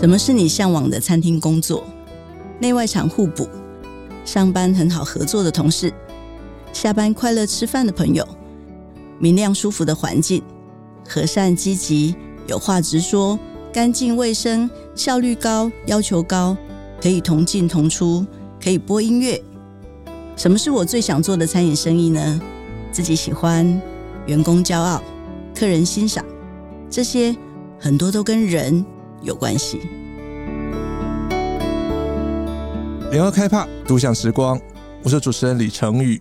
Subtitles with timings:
[0.00, 1.82] 什么是你向往的餐厅工作？
[2.60, 3.48] 内外场互补，
[4.24, 5.92] 上班很好合作的同事，
[6.72, 8.24] 下班快乐吃饭的朋友，
[9.18, 10.40] 明亮舒服的环境，
[11.04, 12.14] 和善积极，
[12.46, 13.36] 有话直说，
[13.72, 16.56] 干净卫生，效率高，要求高，
[17.02, 18.24] 可以同进同出，
[18.62, 19.42] 可以播音乐。
[20.36, 22.40] 什么是我最想做的餐饮生意呢？
[22.92, 23.82] 自己喜欢，
[24.26, 25.02] 员工骄傲，
[25.56, 26.24] 客人欣赏，
[26.88, 27.34] 这些
[27.80, 28.84] 很多都跟人
[29.28, 29.78] 有关系。
[33.10, 34.58] 联合开趴，独享时光，
[35.04, 36.20] 我是主持人李成宇。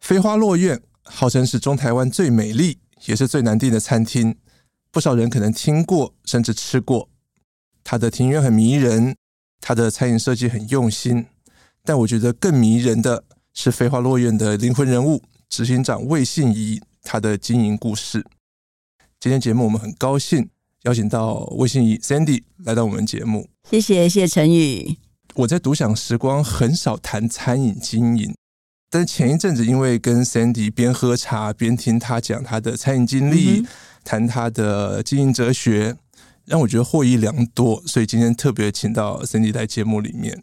[0.00, 4.34] 飞花落院号称是中台湾最美丽也是最难订的餐厅，
[4.90, 7.10] 不少人可能听过甚至吃过。
[7.84, 9.14] 它的庭院很迷人，
[9.60, 11.26] 它的餐饮设计很用心，
[11.84, 15.22] 但我觉得更迷人的是飞花落院的灵魂人物。
[15.50, 18.24] 执行长魏信宜，他的经营故事。
[19.20, 20.48] 今天节目我们很高兴
[20.84, 23.48] 邀请到魏信宜 Sandy 来到我们节目。
[23.70, 24.96] 谢谢，谢谢承宇。
[25.34, 28.34] 我在独享时光很少谈餐饮经营，
[28.90, 33.66] 但前一阵子因为跟 Sandy 边喝茶边听他讲他的餐饮经历，嗯、
[34.04, 35.96] 谈他的经营哲学，
[36.44, 40.42] 让我觉得获益良多，所以今天特别请到 Sandy 来节目里面。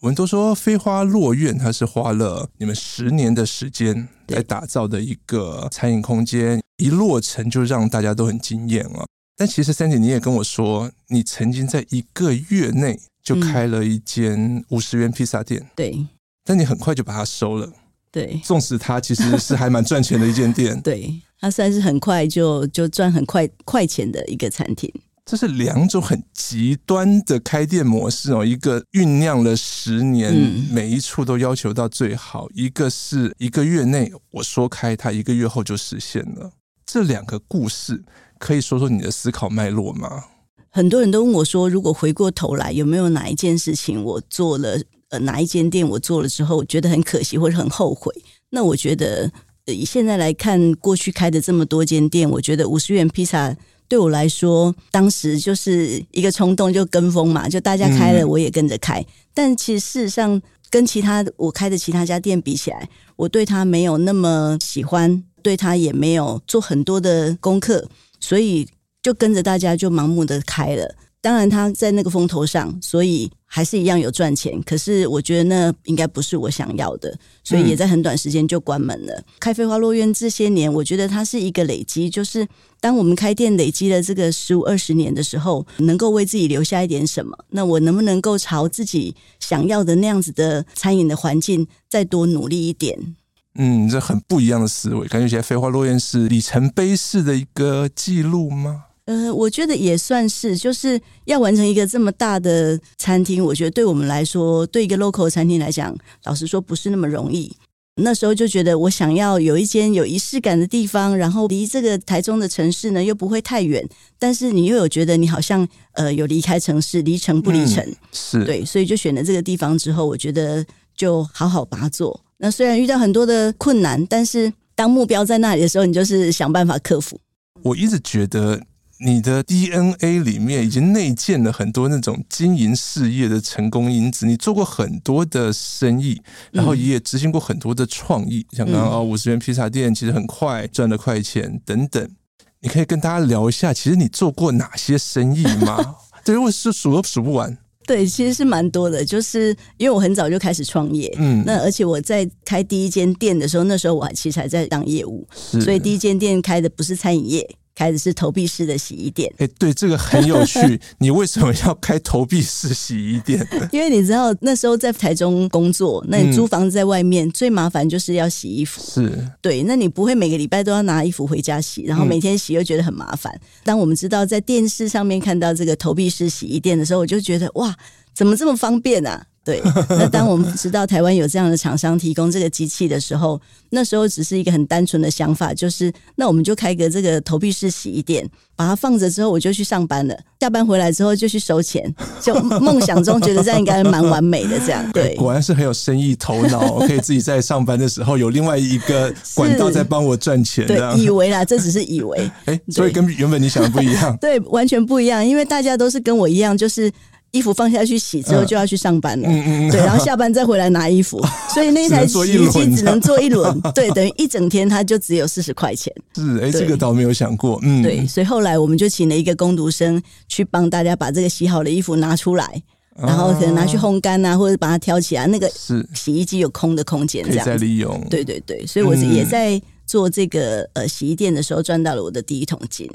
[0.00, 9.06] 我们都说飞花落院，它是花了你们十年的时间来打造的一个餐饮空间，一落成就让大家都很惊艳啊！
[9.38, 16.08] 但其实 Sandy 你也跟我说，你曾经在一个月内就开了一间五十元披萨店，对，
[16.44, 17.72] 但你很快就把它收了，
[18.10, 24.92] 对，纵使它其实是还蛮赚钱的一间店， 对，它算是很快就就赚很快快钱的一个餐厅。
[25.24, 30.32] 这是两种很极端的开店模式哦，一个酝酿了十年，
[30.72, 36.50] 每一处都要求到最好；一个是一个月内我说开，它一个月后就实现了。
[36.86, 38.02] 这两个故事，
[38.38, 40.24] 可以说说你的思考脉络吗？
[40.70, 44.78] 很多人都问我说，如果回过头来，有没有哪一件事情我做了，
[45.08, 48.12] 呃，哪一间店我做了之后，我觉得很可惜或者很后悔？
[48.50, 49.30] 那我觉得，
[49.66, 53.56] 以现在来看，过去开的这么多间店，我觉得五十元披萨。
[53.88, 59.00] 对我来说，当时就是一个冲动，就跟风嘛，就大家开了，我也跟着开。
[59.00, 60.38] 嗯、但其实事实上，
[60.68, 67.88] 跟其他我开的其他家店比起来，我对他没有那么喜欢，对他也没有做很多的功课，
[68.20, 68.66] 所以
[69.02, 70.94] 就跟着大家就盲目的开了。
[71.20, 74.62] 当然，他在那个风头上，所以还是一样有赚钱。
[74.62, 77.12] 可是，我觉得那应该不是我想要的，
[77.42, 79.12] 所以也在很短时间就关门了。
[79.14, 82.46] 嗯、开飞花落院这些年，我觉得它是一个累积，就是
[82.80, 87.36] 当我们开店累积了这个十五二十年的时候，能够为自己留下一点什么。
[87.48, 93.16] 那我能不能够朝自己想要的那样子的餐饮的环境再多努力一点？
[93.58, 98.84] 嗯，这很不一样的思维，感觉起来飞花落雁是里程碑式的一个记录吗？
[99.06, 107.56] 呃，我觉得也算是，就是要完成一个这么大的餐厅，我觉得对我们来说，对一个 local 餐厅来讲，老实说不是那么容易。
[108.00, 113.84] 那时候就觉得，我想要有一间有仪式感的地方，然后离这个台中的城市呢又不会太远，
[114.20, 120.64] 但是你又有觉得你好像呃有离开城市，离城不离城，嗯、是对，所以就选了这个地方之后，我觉得
[120.94, 122.20] 就好好把它做。
[122.38, 127.20] 那虽然遇到很多的困难，但是当目标在那里的时候，你就是想办法克服。
[127.62, 128.62] 我一直觉得。
[129.00, 134.26] 你的 DNA 里面已经内建了很多那种经营事业的成功因子。
[134.26, 142.10] 你做过很多的生意，然后也执行过很多的创意，嗯、像刚刚哦五十元披萨店，其实很快赚了快钱等等。
[142.58, 145.94] 你可以跟大家聊一下，其实你做过哪些生意吗？
[146.26, 147.56] 对，我是数都数不完。
[147.88, 157.50] 对，其实是蛮多的，就是因为我很早就开始创业，嗯，那而且我在开第一间店的时候，那时候我还其实还在当业务，所以第一间店开的不是餐饮业。
[157.78, 160.80] 开的是投币式的洗衣店，哎，对，这个很有趣。
[160.98, 163.46] 你为什么要开投币式洗衣店？
[163.70, 168.82] 因为你知道那时候在台中工作，那你租房子在外面，嗯、最麻烦就是要洗衣服。
[168.82, 173.32] 是，对，那你不会每个礼拜都要拿衣服回家洗，然后每天洗又觉得很麻烦。
[173.32, 177.72] 嗯、当我们知道在电视上面看到这个投币式洗衣店的时候，我就觉得哇，
[178.12, 179.24] 怎么这么方便啊？
[179.44, 183.40] 对，那当我们知道台湾有这样的厂商提供这个机器的时候，
[183.70, 190.14] 那时候只是一个很单纯的想法，就是那我们就开个这个投币式洗衣店，把它放着之后，我就去上班了。
[190.40, 191.90] 下班回来之后就去收钱，
[192.20, 194.58] 就梦想中觉得这样应该蛮完美的。
[194.60, 200.66] 这样对，果然是很有生意头脑，可以自己在上班的时候有另外一个管道在帮我赚钱。
[200.66, 202.30] 对，以为啦，这只是以为。
[202.44, 204.14] 哎，所以跟原本你想的不一样。
[204.20, 206.92] 对，完全不一样，因为大家都是跟我一样，就是。
[207.30, 211.20] 衣服放下去洗之后就要去上班了，嗯嗯对，然后下班再回来拿衣服，
[211.52, 215.92] 所以那台洗衣机只能做 一轮，对，等于一整天它就只有四十块钱。
[216.14, 222.62] 是，哎，这个倒没有想过，嗯，对，所以后来我们就请了一个工读生去帮大家把这个洗好的衣服拿出来，
[222.96, 225.86] 然后可能拿去烘干啊，或者把它挑起来，那个是。
[225.94, 227.44] 洗衣机有空的空间，这样。
[227.44, 228.00] 再利用。
[228.08, 232.88] 对对对，所以我也在做这个呃洗衣店的时候赚到了我的第一桶金。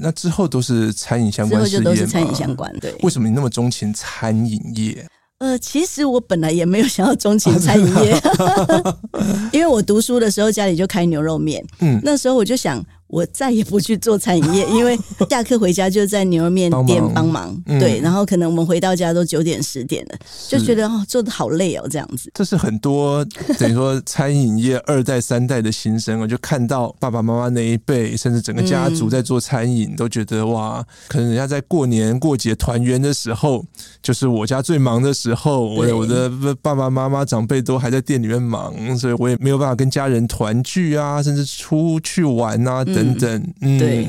[0.00, 2.72] 那之后都是餐饮相关，之后就都是餐饮相关。
[2.80, 5.06] 对，为什么你那么钟情餐饮业？
[5.38, 8.20] 呃，其实我本来也没有想要钟情 餐饮业，
[9.52, 12.84] 因为我读书的时候家里就开牛肉面，嗯，那时候我就想。
[13.08, 14.98] 我再也不去做餐饮业，因为
[15.30, 20.18] 下课回家就在牛肉面店帮忙，忙对，然后可能我们回到家都九点十点了，
[20.48, 22.30] 就觉得哦做的好累哦，这样子。
[22.34, 23.24] 这是很多
[23.58, 33.64] 等于说餐饮业二代三代的心声，我就看到爸爸妈妈那一辈，甚至整个家族在做餐饮，嗯、都觉得哇，可能人家在过年过节团圆的时候，
[34.02, 36.28] 就是我家最忙的时候，我我的
[36.60, 42.84] 爸爸妈妈长辈都还在店里面忙，所以我也没有办法跟家人团聚啊，甚至出去玩啊。
[42.96, 44.08] 等等，嗯，对，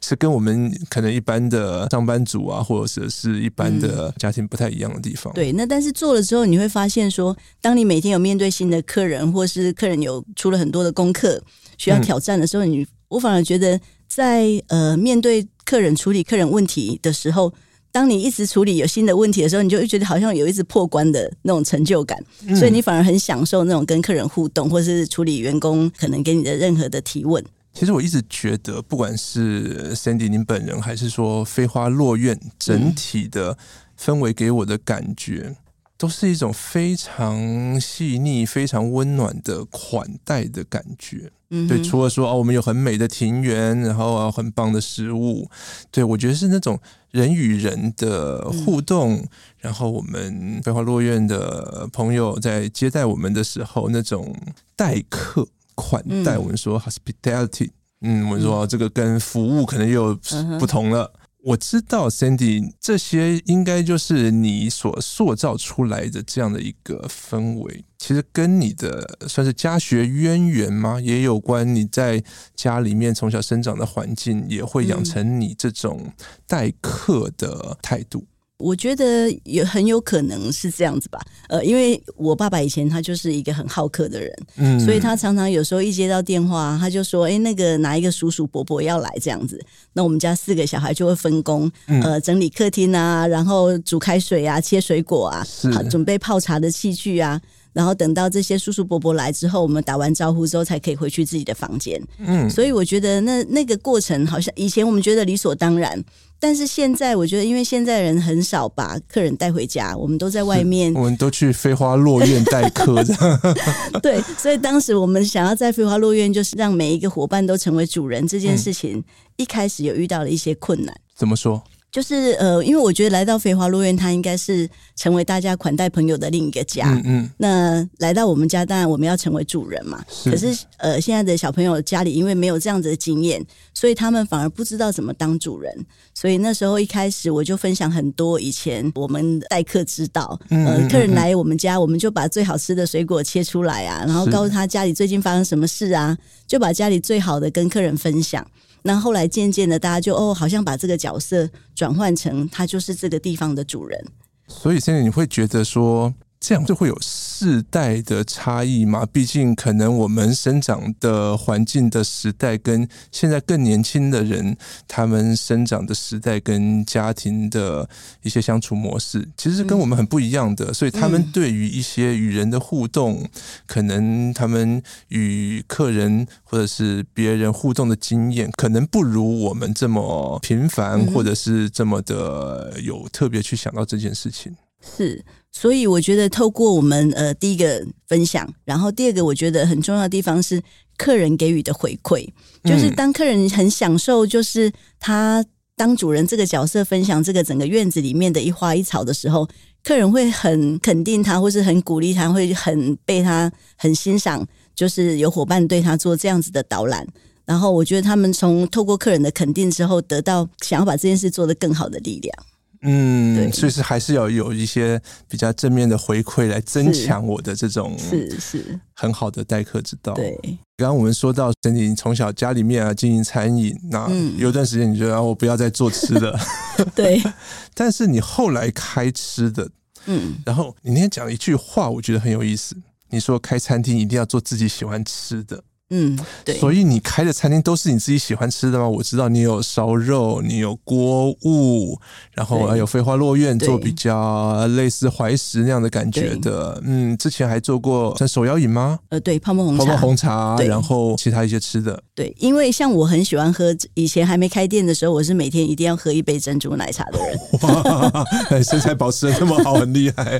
[0.00, 5.32] 是跟我们可能一般的上班族啊，或者是一般的家庭不太一样的地方。
[5.34, 11.42] 对，那但是做了之后，你会发现说，当你每天有面对新的客人，或是客人有出了很多的功课
[11.76, 17.52] 需要挑战的时候，你我反而觉得在呃面对客人处理客人问题的时候，
[17.90, 22.18] 当你一直处理有新的问题的时候，你就会觉得好像有一直破关的那种成就感，
[22.54, 27.42] 所以你反而很享受那种跟客人互动，或是处理员工可能给你的任何的提问。
[27.78, 33.56] 其实我一直觉得，不管是 Sandy 您本人，还是说飞花落院整体的
[33.96, 35.56] 氛围给我的感觉，嗯、
[35.96, 41.30] 都是一种非常细腻、非常温暖的款待的感觉。
[41.50, 45.48] 嗯，对，除了说哦，我们有很美的庭园，然后啊，很棒的食物，
[45.92, 46.80] 对，我觉得是那种
[47.12, 49.28] 人与人的互动，嗯、
[49.60, 54.34] 然后我们飞花落院的朋友在接待我们的时候，那种
[54.74, 55.46] 待客。
[55.78, 57.70] 款待，我们说 hospitality，
[58.00, 60.18] 嗯，我们说这个跟服务可能又
[60.58, 61.12] 不同了。
[61.44, 71.00] 我知道 Sandy 这些应该就是你所塑造出来的这样的一个氛围，其实跟你的算是家学渊源吗？
[71.00, 72.22] 也有关你在
[72.56, 76.12] 家里面从小生长的环境，也会养成你这种
[76.46, 78.26] 待客的态度。
[78.58, 89.08] 我觉得也很有可能是这样子吧，呃，因为我爸爸以前他就是一个很好客的人，嗯，所以他常常有时候一接到电话，他就说：“哎，那个哪一个叔叔伯伯要来？
[89.22, 89.64] 这样子。”
[89.94, 97.40] 那我们家四个小孩就会分工，呃，整理客厅啊，然后煮开水啊，切水果啊，好，准备泡茶的器具啊，
[97.72, 102.00] 然后等到这些叔叔伯伯来之后，我们打完招呼之后才可以回去自己的房间。
[102.18, 106.04] 嗯，所以我觉得那那个过程好像以前我们觉得理所当然。
[106.40, 113.02] 但是现在，我觉得，因为现在人很少把客人带回家，我们都在外面，我们都去飞花落院待客。
[114.00, 119.04] 对，所以当时我们想要在飞花落院，就是让每一个伙伴都成为主人这件事情，嗯、
[119.38, 120.94] 一开始有遇到了一些困难。
[121.16, 121.60] 怎么说？
[121.90, 126.92] 就是呃，因为我觉得来到飞花落院，它应该是成为大家款待朋友的另一个家。
[126.96, 130.04] 嗯，嗯，那来到我们家，当然我们要成为主人嘛。
[130.10, 130.30] 是。
[130.30, 133.42] 可是呃，现在的小朋友家里因为没有这样子的经验，
[133.72, 135.74] 所以他们反而不知道怎么当主人。
[136.14, 140.38] 所以那时候一开始我就分享很多以前我们待客之道。
[140.50, 148.46] 呃，客人来我们家，我们就把最好吃的水果切出来啊，然后告诉他家里最近发生什么事啊，就把家里最好的跟客人分享。
[148.82, 154.04] 那后来渐渐的，大家就哦，好像把这个角色转换成他就是这个地方的主人。
[154.46, 159.04] 所以现在你会觉得说，这样就会有世代的差异嘛？
[159.06, 167.88] 毕竟可能我们生长的环境的时代，跟现在更年轻的人他们生长的时代跟家庭的
[168.22, 170.72] 一些相处模式，其实是跟我们很不一样的。
[170.72, 173.28] 所以他们对于一些与人的互动，
[173.66, 184.56] 可能他们与客人或者是别人互动的经验，可能不如我们这么频繁，或者是这么的有特别去想到这件事情。
[184.80, 185.24] 是。
[185.50, 190.62] 所以我觉得，透过我们呃第一个分享，然后第二个我觉得很重要的地方是
[190.96, 192.28] 客人给予的回馈，
[192.64, 195.44] 就是当客人很享受，就是他
[195.76, 199.48] 当主人这个角色分享这个整个院子里面的一花一草的时候，
[199.82, 207.06] 客人会很肯定他，或是很鼓励他，会很被他很欣赏，就是有伙伴对他做这样子的导览。
[207.44, 212.34] 然后我觉得他们从透过客人的肯定之后，得到想要把这件事做得更好的力量。
[212.82, 218.80] 嗯，所以是还是要有一些比较正面的回馈来增强我的这种是是。
[218.94, 220.12] 很好的待客之道。
[220.14, 220.36] 对，
[220.76, 226.38] 刚刚我们说到 Sandy 从小家里面啊经营餐饮，那有段时间你觉得、啊、我不要再做吃的，
[226.94, 227.22] 对，
[227.74, 229.70] 但是你后来开吃的，
[230.06, 232.76] 嗯，然后你那天讲了一句话，我觉得很有意思。
[233.10, 235.62] 你说开餐厅一定要做自己喜欢吃的。
[235.90, 238.86] 嗯，对，所以你开的餐厅都是你自己喜欢吃的吗？
[238.86, 241.98] 我知道你有烧肉，你有锅物，
[242.32, 246.78] 然后还有飞花落院做比较类似怀石那样的感觉的。
[246.84, 248.98] 嗯，之前还做过像手摇饮吗？
[249.08, 252.02] 呃，对，泡沫红茶，泡沫红茶，然后其他一些吃的。
[252.14, 257.38] 对，因为像我很喜欢喝，以前还没开店的时候，我是每天一定要喝一杯珍珠奶茶的人。
[257.62, 258.26] 哇，
[258.62, 260.38] 身材保持的那么好，很厉害。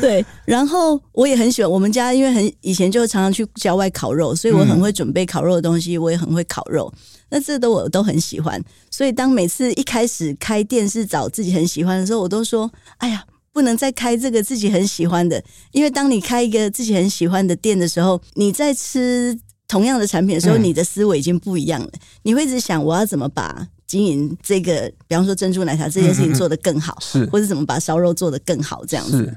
[0.00, 4.85] 对，然后我也很喜欢我们家，因为很以前就常常去郊外烤肉，所以我很会。
[4.86, 6.92] 会准备烤肉的东西，我也很会烤肉，
[7.28, 8.62] 那这都我都很喜欢。
[8.90, 19.38] 所以当每次一开始开店是找自己很喜欢的时候，我都说：“哎呀，不能再开这个自己很喜欢的，因为当你开一个自己很喜欢的店的时候，你在吃
[19.68, 21.90] 同样的产品的时候，你的思维已经不一样了。
[22.22, 29.36] 你会一直想我要怎么把经营这个，比方说珍珠奶茶这件事情做得更好，是或者怎么把烧肉做得更好这样子。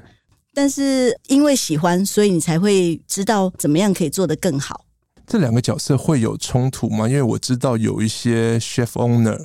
[0.52, 4.84] 但是因为喜欢，所以你才会知道怎么样可以做得更好。”
[5.30, 7.08] 这两个角色会有冲突吗？
[7.08, 9.40] 因为我知道有一些 chef owner，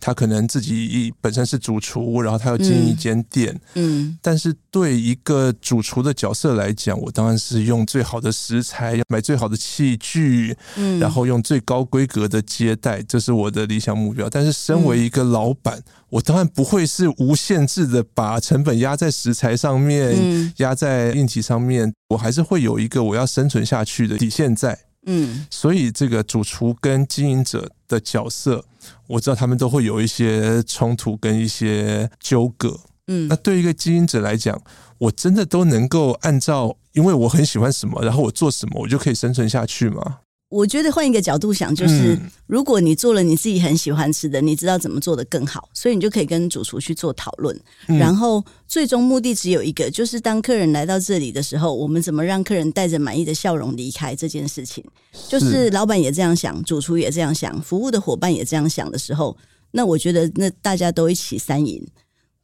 [0.00, 14.28] 他可能自己本身是主厨，然后他要经营一间店，嗯，嗯，但是对一个主厨的角色来讲，我当然是用最好的食材，买最好的器具，嗯，然后用最高规格的接待，这是我的理想目标。
[14.28, 24.76] 但是身为一个老板，嗯，我当然不会是无限制的把成本压在食材上面，嗯，压在硬体上面，我还是会有一个我要生存下去的底线在。
[25.10, 28.64] 嗯，所以这个主厨跟经营者的角色，
[29.06, 32.78] 我知道他们都会有一些冲突跟一些纠葛。
[33.06, 34.60] 嗯，那对一个经营者来讲，
[34.98, 40.18] 我真的都能够按照，因为我很喜欢什么，然后我做什么，我就可以生存下去吗？
[40.48, 47.58] 我觉得换一个角度想，就是如果你做了你自己很喜欢吃的，你知道怎么做的更好，所以你就可以跟主厨去做讨论。
[47.86, 54.82] 然后最终目的只有一个，就是当客人来到这里的时候，我们怎么让客人带着满意的笑容离开这件事情。
[55.28, 59.36] 就是老板也这样想，主厨也这样想，服务的伙伴也这样想的时候，
[59.72, 61.86] 那我觉得那大家都一起三赢。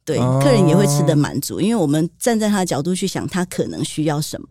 [0.03, 4.47] 对，客人也会吃得满足，因为我们站在他的角度去想，他可能需要什么。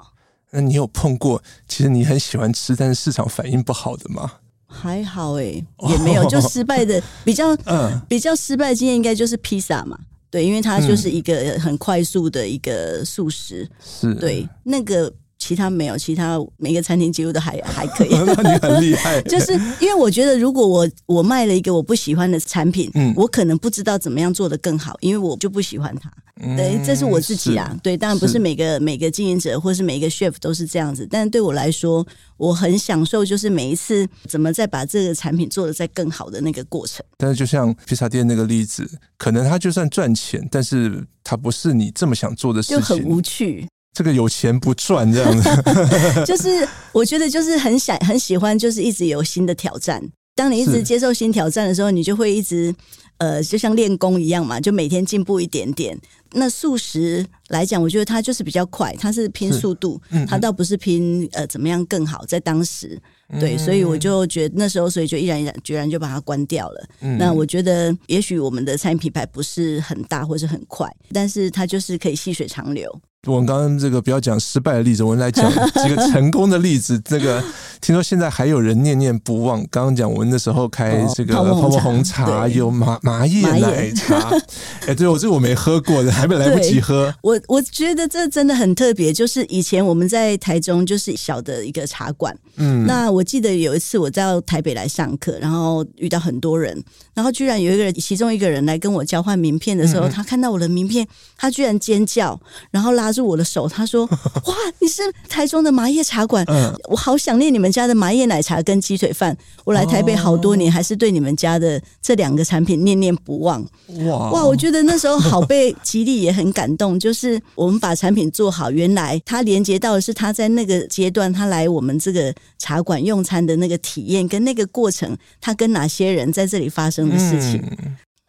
[0.55, 4.33] 那你有碰过其实你很喜欢吃，但是市场反应不好的吗？
[4.67, 9.99] 还好哎、欸，也没有，就失败的 比较，嗯，比较失败的经验应该就是披萨嘛，
[10.31, 14.15] 对，因为它就是一个很快速的一个速食，是。
[14.15, 15.13] 对那个。
[15.38, 18.11] 其他没有，其他每个餐厅几乎都还 还可以。
[18.11, 26.11] 那你很厉害， 就是因为我觉得，如果我我卖了一个我不喜欢的产品，嗯，我可能不知道怎么样做的更好，因为我就不喜欢它。
[26.57, 27.76] 对，这是我自己啊。
[27.83, 32.05] 对，当然不是每个每个经营者或是每个 chef 都是这样子，但对我来说，
[32.37, 37.05] 我很享受就是每一次怎么再把这个产品做的再更好的那个过程。
[37.19, 43.69] 但是就像披萨店那个例子，可能它就算赚钱，但是它不是你这么想做的事情，就很无趣。
[43.95, 45.49] 这个有钱不赚这样子，
[46.27, 50.03] 就是我觉得就是很想很喜欢，就是一直有新的挑战。
[50.35, 52.75] 当你一直接受新挑战的时候，你就会一直
[53.19, 55.97] 呃，就像练功一样嘛，就每天进步一点点。
[56.33, 62.27] 那素食来讲，我觉得它就是比较快，它是拼速度，它倒不是拼呃怎么样更好。
[62.27, 63.01] 在当时，
[63.39, 66.85] 对，所以我就觉得那时候，所以就毅然决然就把它关掉了。
[67.17, 72.93] 那我觉得，也许我们的餐饮品牌不是很大或是很快，但是它就是可以细水长流。
[73.26, 75.50] 我们刚刚这个不要讲失败的例子，我们来讲
[75.83, 77.00] 几个成功的例子。
[77.04, 77.43] 这个
[77.81, 79.64] 听说现在还有人念念不忘。
[79.71, 84.31] 刚刚讲我们那时候开这个泡沫红茶，有麻麻叶奶茶。
[84.87, 87.14] 哎，对我这个我没喝过的，还没来不及喝。
[87.23, 92.37] 我我觉得这真的很特别，就是以前我们在台中就是小的一个茶馆。
[92.57, 96.81] 嗯，那我记得有一次我到台北来上课，然后遇到很多人，
[97.12, 102.38] 然后居然有一个人，其中一个人来跟我交换名片的时候，他看到我的名片，他居然尖叫，
[102.71, 104.04] 然后拉住我的手，他说
[104.47, 106.44] ：“哇，你是台中的麻叶茶馆，
[106.90, 109.35] 我好想念你们家的麻叶奶茶跟鸡腿饭。
[109.64, 113.64] 我来台北好多年，还是对你们家的这两个产品念念不忘。
[114.06, 116.99] 哇哇，我觉得那时候好被激励，也很感动。
[116.99, 127.62] 就是我们把产品做好，原来他连接到的是他在那个阶段，他来我们这个茶馆用餐的那个体验跟那个过程，他跟哪些人在这里发生的事情。”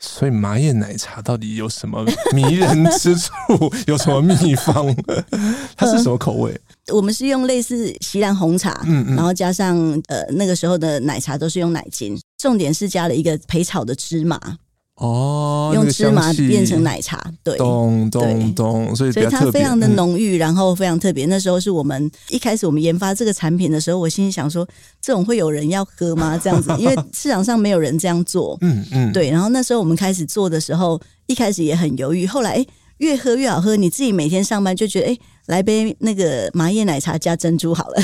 [0.07, 3.31] 所以麻叶奶茶到底有什么迷人之处？
[3.87, 4.95] 有什么秘方？
[5.75, 6.51] 它是什么口味？
[6.87, 14.39] 呃，我们是用类似锡兰红茶，嗯嗯，然后加上呃那个时候的奶茶都是用奶精，重点是加了一个焙炒的芝麻。
[14.95, 21.25] 哦，用芝麻变成奶茶，对，咚咚咚，所以所以它非常的浓郁，然后非常特别。
[21.25, 24.65] 那时候是我们一开始我们研发这个产品的时候，我心里想说，
[25.01, 26.37] 这种会有人要喝吗？
[26.41, 29.29] 这样子，因为市场上没有人这样做，嗯嗯，对。
[29.29, 30.97] 然后那时候我们开始做的时候，
[31.27, 32.65] 一开始也很犹豫，后来哎，
[32.99, 33.75] 越喝越好喝。
[33.75, 38.01] 你自己每天上班就觉得，哎，来杯那个麻叶奶茶加珍珠好了，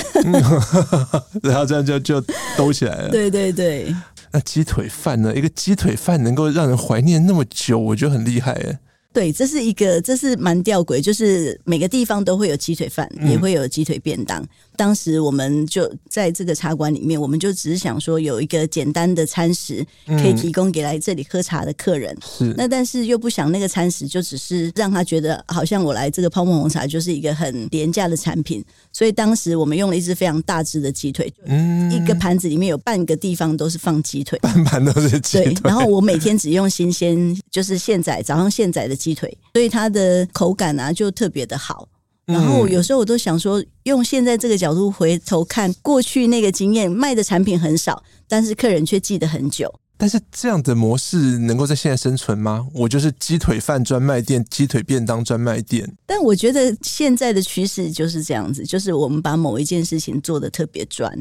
[1.42, 2.22] 然后这样就就
[2.58, 3.10] 兜起来了。
[3.10, 3.96] 对 对对。
[4.34, 5.36] 那鸡腿饭呢？
[5.36, 8.80] 一个鸡腿饭能够让人怀念那么久，我觉得很厉害哎。
[9.14, 14.42] 对，这是一个，这是蛮吊诡，就是每个地方都会有鸡腿饭，也会有鸡腿便当。
[14.42, 22.18] 嗯当时我们就在这个茶馆里面，我们就只是想说有一个简单的餐食可以提供给来这里喝茶的客人。
[22.26, 28.64] 是，那但是又不想那个餐食就只是让他觉得好像我来这个泡沫红茶就是一个很廉价的产品。
[28.92, 35.54] 所以当时我们用了一只非常大只的鸡腿，嗯，一个盘子里面有半个地方都是放鸡腿，半盘都是鸡腿。
[35.54, 41.90] 对，然后我每天只用新鲜，就是现宰早上现宰的鸡腿，所以它的口感啊就特别的好。
[42.26, 49.74] 然后有时候我都想说，用现在这个角度回头看过去那个经验，卖的产品很少，但是客人却记得很久。
[49.98, 52.66] 但是这样的模式能够在现在生存吗？
[52.74, 55.92] 我就是鸡腿饭专卖店、鸡腿便当专卖店。
[56.06, 61.12] 但我觉得现在的趋势就是这样子，就是我们把某一件事情做的特别专，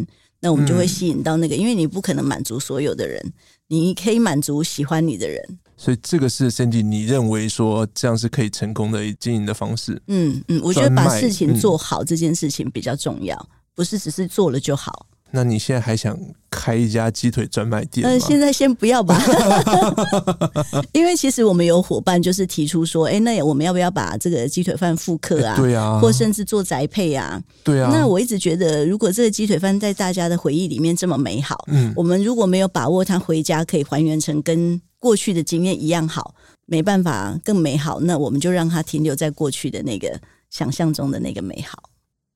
[0.40, 3.20] 那我们就会吸引到那个，因为你不可能满足所有的人，
[3.70, 5.58] 你可以满足喜欢你的人。
[5.76, 10.00] 所以这个是 Cindy，你认为说这样是可以成功的经营的方式？
[10.08, 15.06] 嗯嗯，我觉得把事情做好这件事情比较重要，嗯、不是只是做了就好。
[15.32, 16.18] 那你现在还想
[16.50, 18.06] 开一家鸡腿专卖店？
[18.06, 19.20] 嗯、呃，现在先不要吧，
[20.92, 25.56] 因为其实我们有伙伴就是提出说，哎，那我们要不要把这个鸡腿饭复刻啊？
[25.56, 27.40] 对啊，或甚至做宅配啊？
[27.62, 27.90] 对啊。
[27.92, 36.34] 那我一直觉得，如果这个鸡腿饭在大家的回忆里面这么美好，嗯，我们如果没有把握它回家可以还原成跟过去的经验一样好，
[36.66, 40.20] 没办法更美好，那我们就让它停留在过去的那个
[40.50, 41.89] 想象中的那个美好。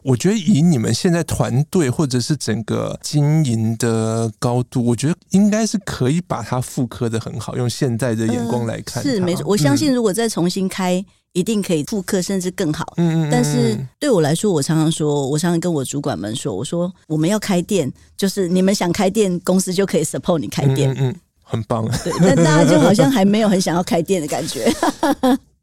[0.04, 9.44] 我觉得以你们现在团队或者是整个经营的高度，我觉得应该是可以把它复刻的很好，用现在的眼光来看，呃，是没错。
[9.46, 12.84] 我相信如果再重新开，嗯、一定可以复刻，甚至更好。
[12.98, 20.90] 嗯，但是对我来说，我常常说，我常常跟我主管们说，我说我们要开店，就是你们想开店，公司就可以 support 你开店。
[20.92, 21.08] 嗯。
[21.08, 21.14] 嗯
[21.46, 24.64] 很棒，对，但大家就好像还没有很想要开店的感觉。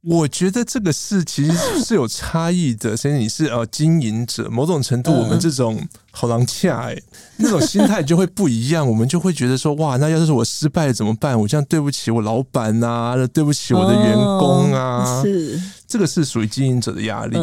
[0.03, 7.01] 我觉得这个是其实是有差异的，所以你是呃经营者，某种程度我们这种好狼恰哎，
[7.37, 11.39] 那种心态就会不一样，我们就会觉得说哇，那要是我失败了怎么办？
[11.39, 17.37] 我这样对不起我老板啊，对不起我的员工啊，是这个是属于经营者的压力。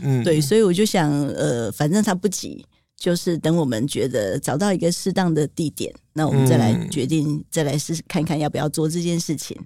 [0.00, 2.64] 嗯，对，所以我就想呃，反正他不急。
[2.96, 9.56] 就是等我们觉得找到一个适当的地点，那我们再来决定，嗯、再来试试看看要不要做这件事情。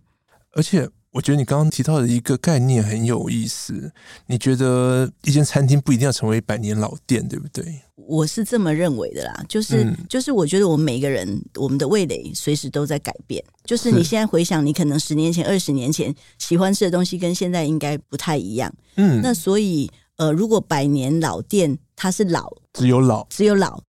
[0.53, 3.93] 而且，我觉得你刚刚提到的一个概念很有意思。
[4.27, 7.65] 你觉得一间餐厅不一定要成为百年老店，对不对？
[7.95, 9.45] 我是这么认为的啦。
[9.49, 13.43] 就是，嗯、就是，我觉得我们每个人，我们的味蕾随时都在改变。
[13.65, 18.71] 就是你现在回想，你可能十年前、二十年前喜欢吃的东西，跟现在应该不太一样。
[18.97, 19.91] 嗯，那所以。
[20.17, 23.83] 呃，如果百年老店它是老，只有老，只有老，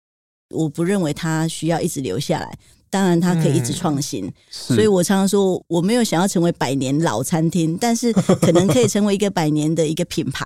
[0.49, 2.57] 我不认为它需要一直留下来。
[2.95, 4.25] 当然，它可以一直创新。
[4.25, 10.45] 嗯、所以我常常说，我没有想要成为百年老餐厅，但是可能可以成为一个百年的一个品牌。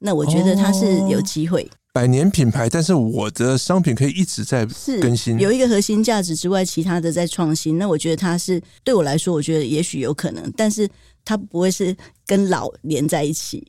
[0.00, 1.76] 那我觉得它是有机会、哦。
[1.92, 4.66] 百年品牌，但是我的商品可以一直在
[5.00, 7.78] 更新，有一个核心价值之外，其他的在创新。
[7.78, 10.88] 那我觉得它是对我来说，我觉得也许有可能，但是
[11.24, 13.64] 它不会是跟老连在一起。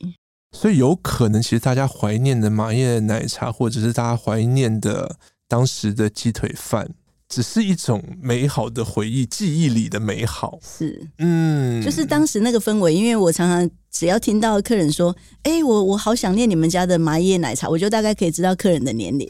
[0.57, 5.15] 所以有可能，其实大家怀念的马叶奶茶，或者是大家怀念的
[5.47, 6.89] 当时的鸡腿饭，
[7.35, 10.57] 只是一种美好的回忆，记忆里的美好。
[10.63, 13.69] 是，嗯，就是当时那个氛围，因为我常常。
[13.97, 19.25] 只要听到客人说：“哎、欸，我我好想念你们家的麻叶奶茶”，我就大概可以知道客人的年龄，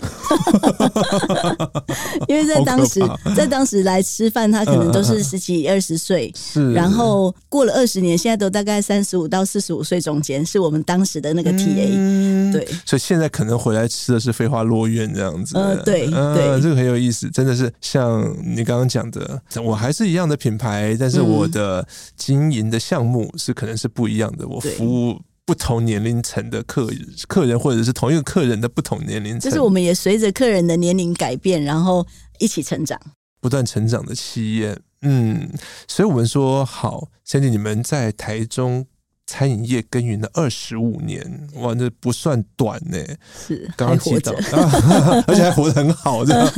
[2.28, 2.99] 因为在当时，
[3.36, 24.47] 在当时来吃饭，他可能都是十几二十岁，是，然后过了二十年，现在都大概三十五到四十五岁中间，是我们当时的那个 TA，、嗯、对，所以现在可能回来吃的是飞花落苑这样子，呃，对对、呃，这个很有意思，真的是像你刚刚讲的，我还是一样的品牌，但是我的经营的项目是可能是不一样的。
[24.56, 26.89] 我服务不同年龄层的客
[27.28, 32.08] 客人，或者是同一个客人的不同年龄层，就是我们也随着客人的年龄改变，然后
[32.39, 33.00] 一起成长，
[33.41, 34.80] 不断成长的企业。
[35.02, 35.52] 嗯，
[35.88, 38.88] 所以我们说好，Sandy，你们在台中
[39.28, 42.98] 餐饮业耕耘了二十五年，哇，这不算短呢。
[43.46, 44.32] 是，刚刚提到，
[45.28, 46.52] 而且还活得很好，这样。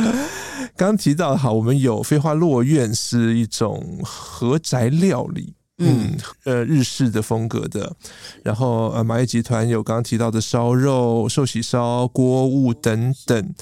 [0.76, 7.96] 刚提到好，我们有飞花落院是一种合宅料理，嗯，呃，日式的风格的。
[8.42, 13.54] 然后呃，蚂蚁集团有刚刚提到的烧肉、寿喜烧、锅物等等。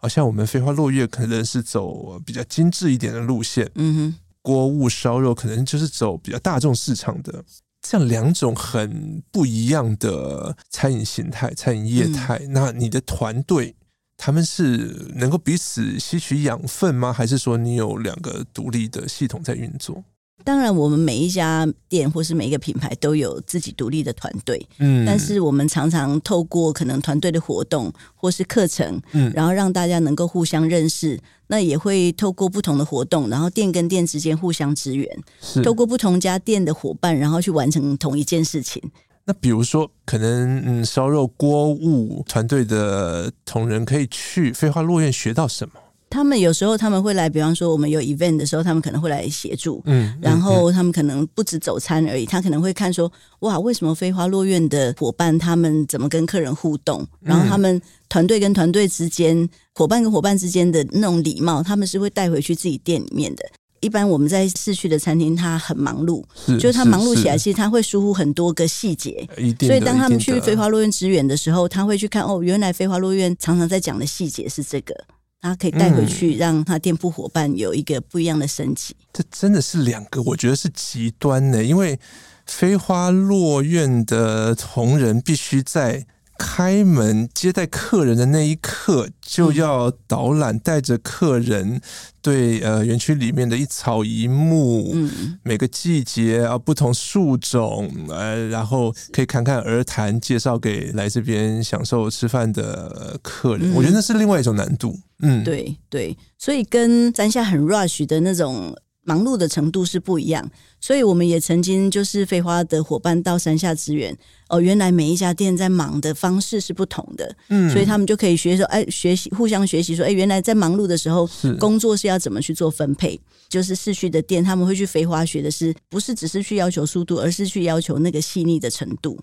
[0.00, 7.44] 好像我们飞花落月可能是走比较精致一点的路线，嗯哼，锅物烧肉可能就是走比较大众市场的。
[7.82, 13.74] 这样两种很不一样的餐饮形态、餐饮业态，嗯、那你的团队？
[14.16, 17.12] 他们是能够彼此吸取养分吗？
[17.12, 20.02] 还是说你有两个独立的系统在运作？
[20.44, 31.18] 当然，我们每一家店或是每一个品牌都有自己独立的团队，嗯，但是我们常常透过可能团队的活动或是课程，嗯，然后让大家能够互相认识。
[31.50, 35.08] 那也会透过不同的活动，然后店跟店之间互相支援，
[35.40, 38.82] 是透过不同家店的伙伴，然后去完成同一件事情。
[39.24, 45.74] 那比如说，可能嗯，烧肉锅物团队的同仁可以去飞花落苑学到什么？
[46.10, 49.82] 他们有时候他们会来，比方说我们有 event 的时候，他们可能会来协助。
[49.84, 57.06] 嗯，然后他们可能不止走餐而已，他可能会看说，哇，为什么飞花落院的伙伴他们怎么跟客人互动？
[57.20, 63.44] 然后他们团队跟团队之间，伙伴跟伙伴之间的那种礼貌，他们是会带回去自己店里面的。
[63.80, 69.24] 一般我们在市区的餐厅，他很忙碌，是就是他忙碌起来，其实他会疏忽很多个细节。
[69.60, 74.92] 所以当他们去飞花落院支援的时候，他会去看哦，原来飞花落院常常在讲的细节是这个，
[75.40, 78.94] 他可以带回去，让他店铺伙伴有一个不一样的升级。
[78.98, 81.98] 嗯，这真的是两个，我觉得是极端的，因为
[82.46, 86.06] 飞花落院的同仁必须在。
[86.38, 91.80] 开门接待客人的那一刻，就要导览，带着客人
[92.22, 103.74] 对呃园区里面的一草一木，嗯，每个季节啊不同树种，呃，然后可以侃侃而谈，介绍给来这边享受吃饭的客人。
[103.74, 104.96] 我觉得那是另外一种难度。
[105.20, 108.74] 嗯，对对，所以跟山下很 rush 的那种。
[109.08, 110.46] 忙碌的程度是不一样，
[110.78, 114.14] 所以我们也曾经就是飞花的伙伴到山下支援
[114.50, 114.60] 哦。
[114.60, 121.26] 原来每一家店在忙的方式是不同的，嗯，所以他们就可以学说，哎，学习互相学习说，哎，原来在忙碌的时候，
[121.58, 123.18] 工作是要怎么去做分配？
[123.48, 129.18] 就是市区的店，他们会去飞花学的是，不是只是去要求速度，而是去要求那个细腻的程度。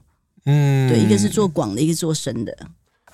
[0.46, 2.58] 嗯，对，一个是做广的，一个做深的。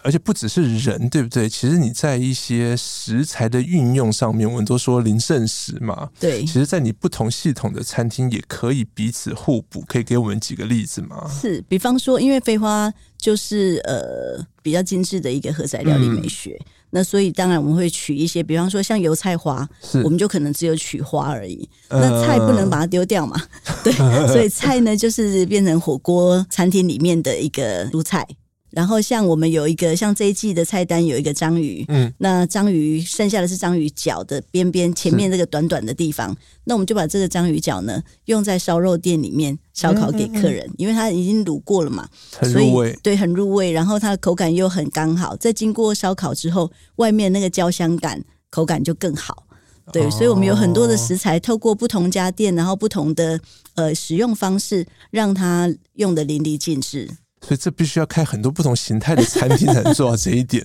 [0.04, 1.48] 而且不只是人，对不对？
[1.48, 6.10] 其实你在一些食材的运用上面，我们都说零剩食嘛。
[6.20, 9.84] 对，其实，在你不同系统的餐厅也可以彼此互补。
[9.88, 11.30] 可以给我们几个例子吗？
[11.30, 21.68] 是，比方说，因为飞花就是呃比较精致的一个和宅料理美学，嗯、那所以当然我们会取一些，比方说像油菜花，是我们就可能只有取花而已。
[21.90, 23.42] 那菜不能把它丢掉嘛？
[23.66, 23.94] 呃、对，
[24.32, 28.26] 所以菜呢就是变成火锅餐厅里面的一个蔬菜。
[28.72, 42.08] 然后像我们有一个像这一季的菜单有一个章鱼，嗯，那章鱼剩下的是章鱼脚的边边前面这个短短的地方，那我们就把这个章鱼脚呢用在烧肉店里面烧烤给客人，嗯嗯嗯，因为它已经卤过了嘛，
[42.38, 49.46] 很入味，对，很入味，然后它的口感又很刚好，在经过烧烤之后，外面那个焦香感口感就更好，
[49.92, 53.38] 对，所以我们有很多的食材，透过不同家店，然后不同的
[53.76, 57.10] 呃使用方式，让它用得淋漓尽致。
[57.44, 60.64] 所以这必须要开很多不同形态的餐厅才能做到这一点。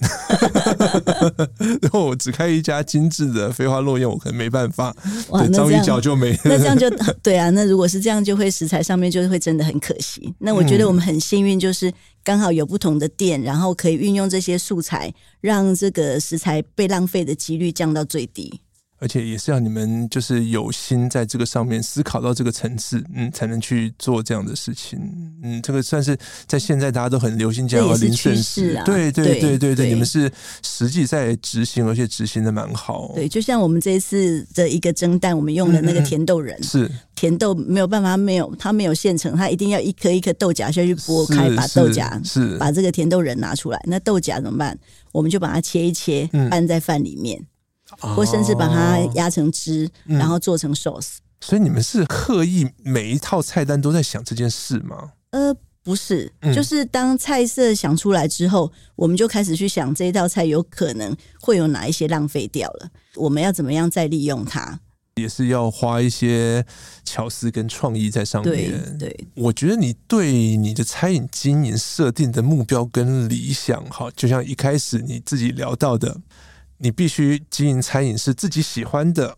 [1.81, 4.95] 然后我只开一家精致的飞花落苑，我可能没办法。
[5.31, 6.39] 哇，章鱼脚就没。
[6.45, 6.89] 那这样就
[7.23, 7.49] 对啊。
[7.51, 10.33] 那如果是这样，就会食材上面就会真的很可惜。
[10.39, 11.91] 那我觉得我们很幸运，就是
[12.23, 18.61] 刚好有不同的店，然后可以运用这些素材，让这个食材被浪费的几率降到最低。
[18.99, 24.99] 而且也是要你们就是有心在这个上面思考到这个层次，嗯，才能去做这样的事情。
[25.43, 28.85] 嗯，这个算是在现在大家都很流行讲的零剩食啊。
[28.85, 30.31] 对对对对对，对，你们是
[30.63, 33.13] 实际在执行，而且执行的蛮好。
[33.15, 43.81] 对，就像我们这一次的一个蒸蛋，我们用的那个甜豆仁，是甜豆没有办法，没有它没有现成，它一定要一颗一颗豆荚下去剥开，把豆荚是把这个甜豆仁拿出来。
[43.85, 44.79] 那豆荚怎么办？
[45.13, 47.45] 我们就把它切一切，拌在饭里面。
[47.99, 51.17] 或甚至把它压成汁，哦、然后做成 sauce。
[51.41, 55.13] 所以你们是刻意每一套菜单都在想这件事吗？
[55.31, 64.81] 呃，不是，就是当菜色想出来之后，嗯、我们就开始去想这一道菜有可能会有哪一些浪费掉了，我们要怎么样再利用它？
[65.17, 66.63] 也是要花一些
[67.03, 68.99] 巧思跟创意在上面。
[68.99, 76.21] 对，对我觉得你对你的餐饮经营设定的目标跟理想，哈，就像一开始你自己聊到的。
[76.79, 79.37] 你必须经营餐饮是自己喜欢的，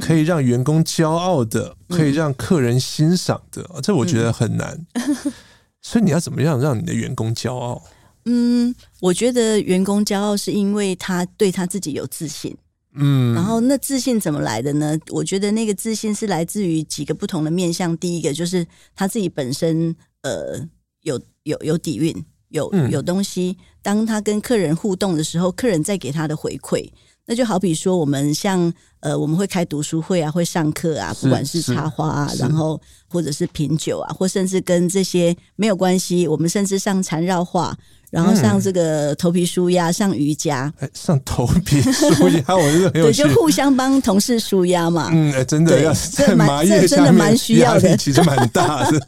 [0.00, 4.86] 可以让员工骄傲的，可以让客人欣赏的，这我觉得很难。
[5.80, 7.82] 所以你要怎么样让你的员工骄傲？
[8.24, 12.56] 嗯，我觉得员工骄傲是因为他对他自己有自信。
[12.94, 14.98] 嗯，然后那自信怎么来的呢？
[15.10, 17.96] 我觉得那个自信是来自于几个不同的面向。
[17.96, 20.58] 第一个就是他自己本身呃
[21.02, 22.12] 有有有底蕴，
[22.48, 23.56] 有有东西。
[23.82, 26.90] 当他跟客人互动的时候，客人再给他的回馈，
[27.26, 37.76] 那就好比说我们像呃我们会开读书会啊，会上课啊，不管是插花啊，然后或者是品酒啊，或甚至跟这些没有关系，我们甚至上缠绕画。
[38.10, 43.22] 然后上这个头皮舒压，上瑜伽，上头皮舒压， 我觉得很有趣。
[43.22, 45.10] 对，就互相帮同事舒压嘛。
[45.12, 49.06] 嗯，真的要在麻叶真的，蛮需要的，其实蛮大的。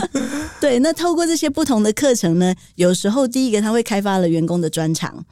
[0.62, 5.22] 对，那透过这些不同的课程呢，有时候第一个他会开发了员工的专长，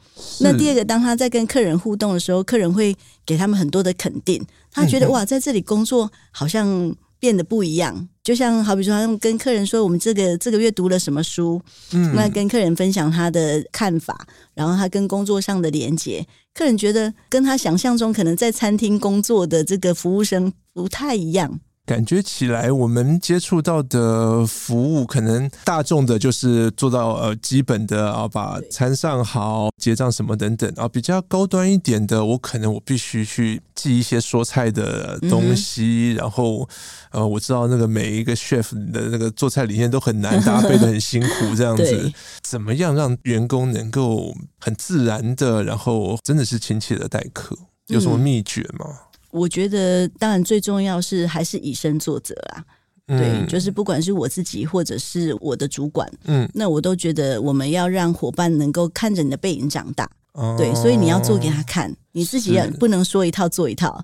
[0.41, 6.95] 那第二个当他在跟客人互动的时候，客人会给他们很多的肯定，他觉得哇，在这里工作好像。
[7.19, 11.59] 变得不一样，就像好比说，他们跟客人说我们这个这个月读了什么书，
[11.91, 21.59] 嗯，那跟客人分享他的看法，然后他跟工作上的连接，客人觉得跟他想象中可能在餐厅工作的这个服务生不太一样。
[21.87, 30.85] 感觉起来，我们接触到的服务，可能大众的就是做到呃基本的啊，把餐上好、结账什么等等啊。
[30.85, 36.67] 比较高端一点的，我可能我必须去记一些说菜的东西，嗯、然后
[37.11, 42.11] 呃，我知道那个每一个 chef 的那个做菜理念都很难搭配的很辛苦，这样子，
[42.43, 48.85] 怎么样让员工能够很自然的，然后真的是亲切的待客，有什么秘诀吗？
[48.89, 49.06] 嗯
[49.37, 52.63] 我觉得，当然最重要是还是以身作则啊。
[53.09, 60.09] 嗯、对，就是不管是我自己或者是我的主管，嗯，那我都觉得我们要让伙伴能够看着你的背影长大。
[60.33, 64.03] 哦、对，所以你要做给他看，你自己也不能说一套做一套。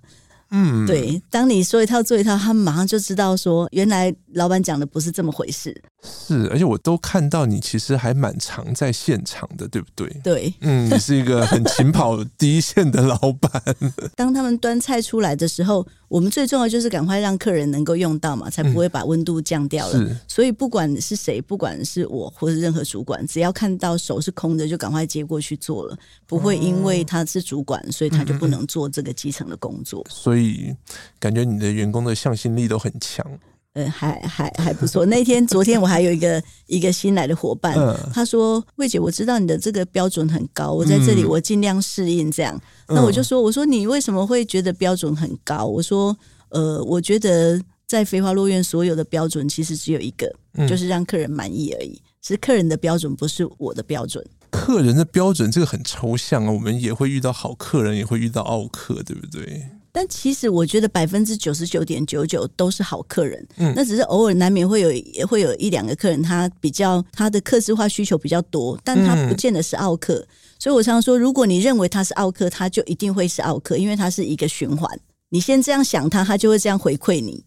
[0.51, 5.75] 嗯，对，当你说一套做一套，他们马上就知道说，原来老板讲的不是这么回事。
[6.03, 10.07] 是，而且我都看到你其实还蛮常在现场的，对不对？
[10.23, 13.51] 对，嗯，你是一个很勤跑第一线的老板。
[14.15, 19.97] 当他们端菜出来的时候，我们最重要就是赶快让客人能够用到嘛，才不会把温度降掉了。
[19.97, 30.05] 嗯、所以不管是谁，不管是我或是任何主管，只要看到手是空的，就赶快接过去做了，不会因为他是主管，所以他就不能做这个基层的工作。
[30.09, 30.75] 所以
[31.17, 33.25] 感觉你的员工的向心力都很强。
[33.73, 35.03] 呃，还还还不错。
[35.07, 42.55] 那天昨天我还有一个一个新来的伙伴，嗯、他说：“魏姐，我知道你的这个标准很高，我在这里我尽量适应这样。
[42.87, 46.15] 嗯”那我就说：“我说你为什么会觉得标准很高？”我说
[46.49, 51.99] ：“呃，我觉得在飞花落院所有的标准其实只有一个，嗯、就是让客人满意而已。
[52.21, 54.23] 是客人的标准，不是我的标准。
[54.51, 70.27] 客人的标准这个很抽象啊，我们也会遇到好客人，也会遇到傲客，对不对？”但其实我觉得百分之九十九点九九都是好客人，嗯，那只是偶尔难免会有也会有一两个客人，他比较他的客制化需求比较多，但他不见得是奥客，嗯、
[70.57, 74.89] 所以我常常说，如果你认为他是奥客，他就一定会是奥客，因为他是一个循环。
[75.29, 77.43] 你先这样想他，他就会这样回馈你。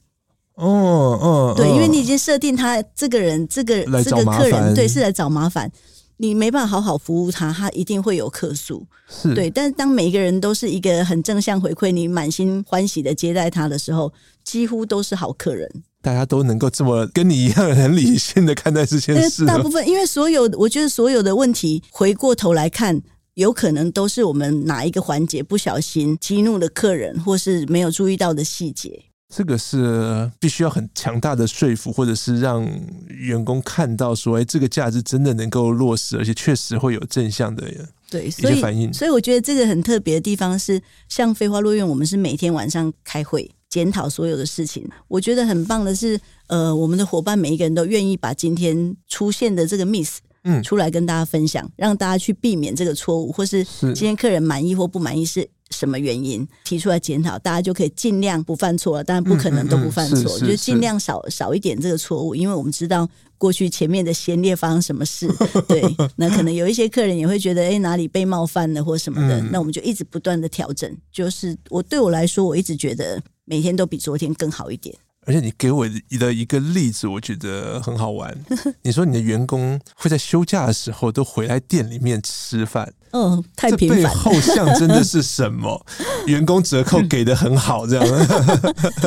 [0.54, 0.64] 哦
[1.20, 5.70] 哦，对，因为你已经设定他这个人，这个这个客人，对，是来找麻烦。
[6.18, 8.86] 你没办法好好服务他，他一定会有客诉。
[9.08, 14.12] 是对，但是当每一个人都是一个很正向回馈，你满心欢喜的接待他的时候，
[14.44, 15.70] 几乎都是好客人。
[16.02, 19.44] 大家都能够这么跟你一样很理性的看待这件事。
[19.44, 23.00] 大部分，因为所有，我觉得所有的问题，回过头来看，
[23.34, 29.02] 有可能都是我们哪一个环节不小心激怒了客人，或是没有注意到的细节。
[29.28, 32.64] 这个是必须要很强大的说服，或者是让
[33.08, 37.68] 员工看到说，哎，这个价值真的能够落实，而且确实会有正向的
[38.08, 38.92] 对一些反应。
[38.94, 44.88] 所以我觉得这个很特别的地方是，像飞花落院，我们是每天晚上开会检讨所有的事情。
[45.08, 55.48] 我觉得很棒的是，呃，我们的伙伴每一个人都愿意把今天出现的这个 miss，嗯，出来跟大家分享，让大家去避免这个错误，或是今天客人满意或不满意是。
[55.70, 59.04] 什么原因提出来检讨，大家就可以尽量不犯错了。
[59.04, 65.28] 当然不可能都不犯错，嗯嗯、就尽量少少一点这个错误，因为我们知道过去前面的先烈发生什么事。
[65.68, 65.82] 对，
[66.16, 70.90] 那可能有一些客人也会觉得，哎，哪里被冒犯了或什么的，嗯、那我们就一直不断的调整。
[71.12, 74.94] 就是我对我来说，我一直觉得每天都比昨天更好一点。
[75.28, 75.88] 而且你给我
[76.20, 78.32] 的一个例子，我觉得很好玩。
[78.82, 85.86] 你说你的员工会在休假的时候都回来店里面吃饭，哦，太频繁背后象征的是什么？
[86.26, 88.26] 员工折扣给的很好，这样。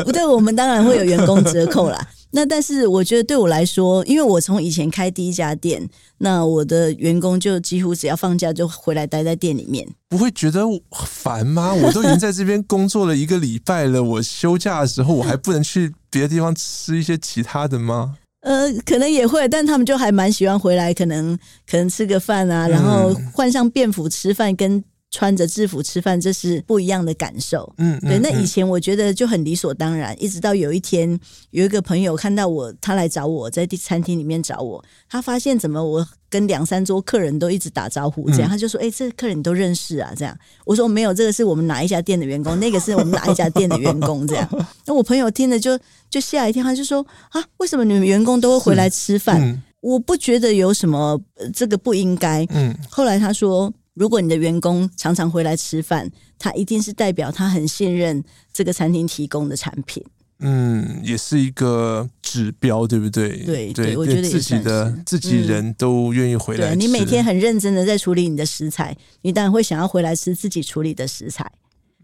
[0.05, 2.07] 不 对，我们当然会有员工折扣啦。
[2.31, 9.87] 那但是我觉得对我来说，因为我从以前开第一家店，那我的员工就几乎只要放假就回来待在店里面。
[10.09, 10.61] 不会觉得
[11.07, 11.73] 烦吗？
[11.81, 18.15] 我都已经在这边工作了一个礼拜了，我休假的时候我还不能去别的地方吃一些其他的吗？
[18.41, 21.37] 呃，可能也会，但他们就还蛮喜欢回来，可能
[21.69, 24.83] 可能吃个饭啊，然后换上便服吃饭跟。
[25.11, 27.73] 穿着制服吃饭，这是不一样的感受。
[27.77, 28.19] 嗯，对。
[28.19, 31.19] 那以前我觉得就很理所当然，一直到有一天，
[31.49, 44.47] 有一个朋友看到我，他来找我在餐厅里面找我，他发现怎么我跟两三桌客人都一直打招呼，这样他就说：“哎，这客人你都认识啊？”这样我说：“没有，这个是我们哪一家店的员工，那个是我们哪一家店的员工。”这样，
[44.85, 45.75] 那我朋友听了就
[46.07, 49.63] 就吓一跳，他就说：“啊，为什么你们员工都会回来吃饭？
[49.81, 51.19] 我不觉得有什么
[51.51, 53.73] 这个不应该。”嗯，后来他说。
[53.99, 60.01] 如果你的员工常常回来吃饭，他一定是代表他很信任这个餐厅提供的产品。
[60.39, 63.43] 嗯，也是一个指标，对不对？
[63.43, 66.75] 对对，我觉得自己的自己人都愿意回来吃。
[66.75, 71.45] 嗯，对，你每天很认真的在处理你的食材，你当然会想要回来吃自己处理的食材，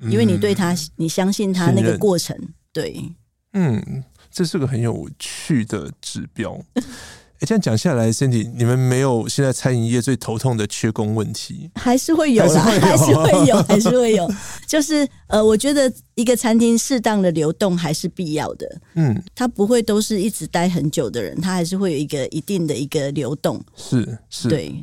[0.01, 2.37] 因为你对他，你相信他那个过程。
[2.73, 3.09] 对，
[3.53, 6.61] 嗯，这是个很有趣的指标。
[7.45, 11.69] 哎，这样讲下来，Cindy，你们没有现在餐饮业最头痛的缺工问题？
[11.75, 14.27] 还是会有啦，还是会有， 还是会有。
[14.67, 18.81] 就是呃，我觉得一个餐厅适当的流动还是必要的。
[18.95, 23.63] 嗯，他不会都是一直待很久的人，他还是会有一个一定的一个流动。
[23.75, 24.73] 是是，对。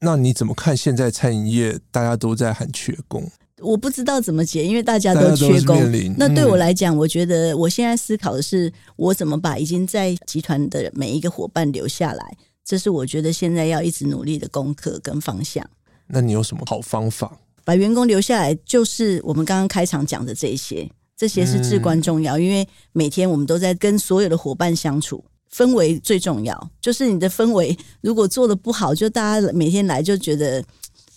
[0.00, 3.30] 那你怎么看现在餐饮业大家都在喊缺工？
[3.60, 5.76] 我不知道怎么解，因为大家都缺工。
[6.16, 15.68] 那对我来讲，我觉得我现在思考的是，我怎么把已经在集团的每一个伙伴留下来，这是我觉得现在要一直努力的功课跟方向。
[16.06, 17.36] 那你有什么好方法？
[17.64, 22.38] 把员工留下来，就是我们刚刚开场讲的这些，这些是至关重要。
[22.38, 26.70] 因为每天我们都在跟所有的伙伴相处，氛围最重要。
[26.80, 30.64] 就是你的氛围如果做的不好，就大家每天来就觉得。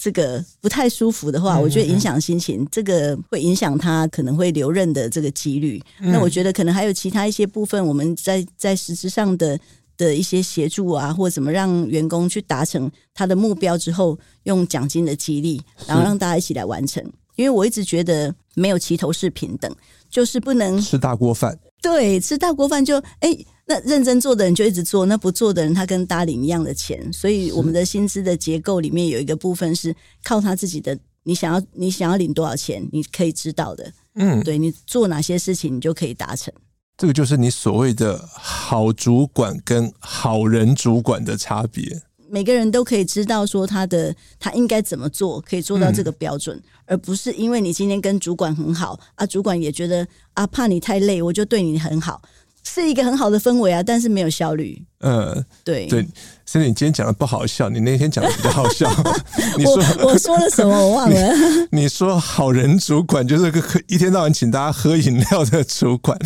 [0.01, 5.79] 这个不太舒服的话，我觉得影响心情，这个会影响他可能会留任的这个几率。
[5.99, 9.59] 那我觉得可能还有其他一些部分，我们在在实质上的
[9.95, 17.03] 的一些协助啊，或怎么让员工去达成他的目标之后，用奖金的激励，然后让大家一起来完成。
[17.35, 19.71] 因为我一直觉得没有齐头是平等，
[20.09, 21.55] 就是不能吃大锅饭。
[21.79, 23.37] 对，吃大锅饭就哎。
[23.71, 30.97] 那认真做的人就一直做，那不做的人他跟搭领一样的钱，所以我们的薪资的结构里面有一个部分是靠他自己的。
[31.23, 33.93] 你想要你想要领多少钱，你可以知道的。
[34.15, 36.53] 嗯，对，你做哪些事情，你就可以达成。
[36.97, 42.01] 这个就是你所谓的好主管跟好人主管的差别。
[42.27, 52.21] 每个人都可以知道说他的他应该怎么做，可以做到这个标准，嗯、而不是因为你今天跟主管很好啊，主管也觉得啊怕你太累，我就对你很好。
[52.63, 54.81] 是一个很好的氛围啊，但是没有效率。
[54.99, 56.07] 嗯，对对，
[56.45, 58.89] 所以你今天讲的不好笑，你那天讲的比较好笑。
[59.57, 60.75] 你说我，我说了什么？
[60.75, 61.33] 我忘了。
[61.71, 66.17] 你，你说好人主管就是个一天到晚请大家喝饮料的主管。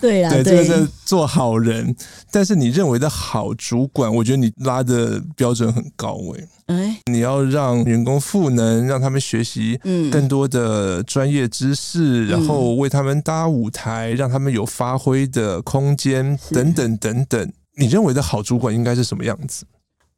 [0.00, 1.94] 对啊，对，这个是做好人，
[2.30, 6.48] 但是你认为的好主管，我觉得你拉的标准很高诶。
[6.66, 9.78] 哎，你要让员工赋能，让他们学习
[10.10, 17.52] 更多的专业知识，然后为他们搭舞台，让他们有发挥的空间，等等等等。
[17.78, 19.64] 你认为的好主管应该是什么样子？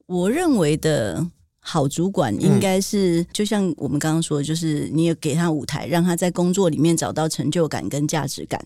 [0.07, 1.27] 我认为的
[1.61, 8.59] 好主管应该是，就像我们刚刚说，就是你也给他舞台，让他在工作里面找到成就感跟价值感。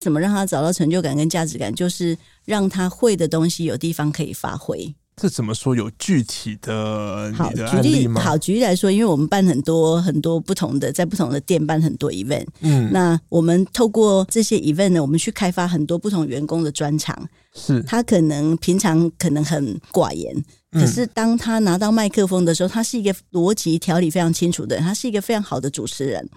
[0.00, 1.74] 怎么让他找到成就感跟价值感？
[1.74, 4.94] 就是让他会的东西有地方可以发挥。
[5.18, 5.74] 这怎么说？
[5.74, 8.20] 有具体的好举例吗？
[8.20, 12.46] 好举例来说，因为我们办很多很多不同的，在不同的店办很多 event。
[12.60, 17.26] 嗯，那我们透过这些 event 呢，我们去开发很多不同员工的专长。
[17.54, 20.36] 是他可能平常可能很寡言，
[20.70, 26.28] 可是当他拿到麦克风的时候，他是一个逻辑条理非常清楚的人，他是一个非常好的主持人。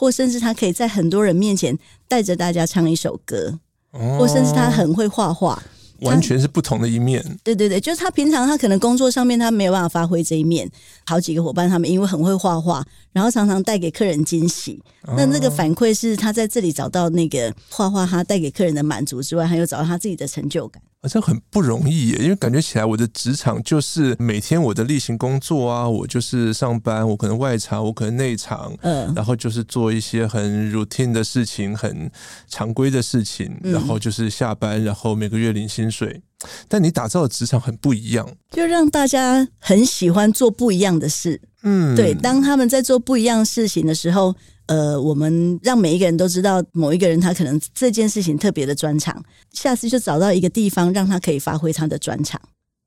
[0.00, 3.58] 或甚至他可以在很多人面前带着大家唱一首歌，
[3.90, 5.62] 哦、或甚至他很会画画，
[6.00, 7.22] 完全是不同的一面。
[7.44, 10.66] 对对对，就是他平常他可能工作上面他没有办法发挥这一面。
[11.04, 12.82] 好几个伙伴他们因为很会画画，
[13.12, 14.82] 然后常常带给客人惊喜。
[15.02, 20.82] 哦、那那个反馈是他在这里找到那个画画，他带给客人的满足之外，还有找到他自己的成就感。
[21.02, 32.10] 好像很不容易耶，因为感觉起来我的职场就是每天我的例行工作啊，我就是上班，我可能外场，我可能内场，嗯，然后就是做一些很 routine 的事情，很
[32.48, 36.20] 常规的事情，然后就是下班，然后每个月领薪水。
[36.68, 41.40] 但你打造的职场很不一样，就让大家很喜欢做不一样的事。
[41.62, 44.34] 嗯，对，当他们在做不一样事情的时候。
[44.70, 49.20] 呃，我们让每一个人都知道某一个人他可能这件事情特别的专长，
[49.52, 52.40] 下次就找到一个地方让他可以发挥他的专长。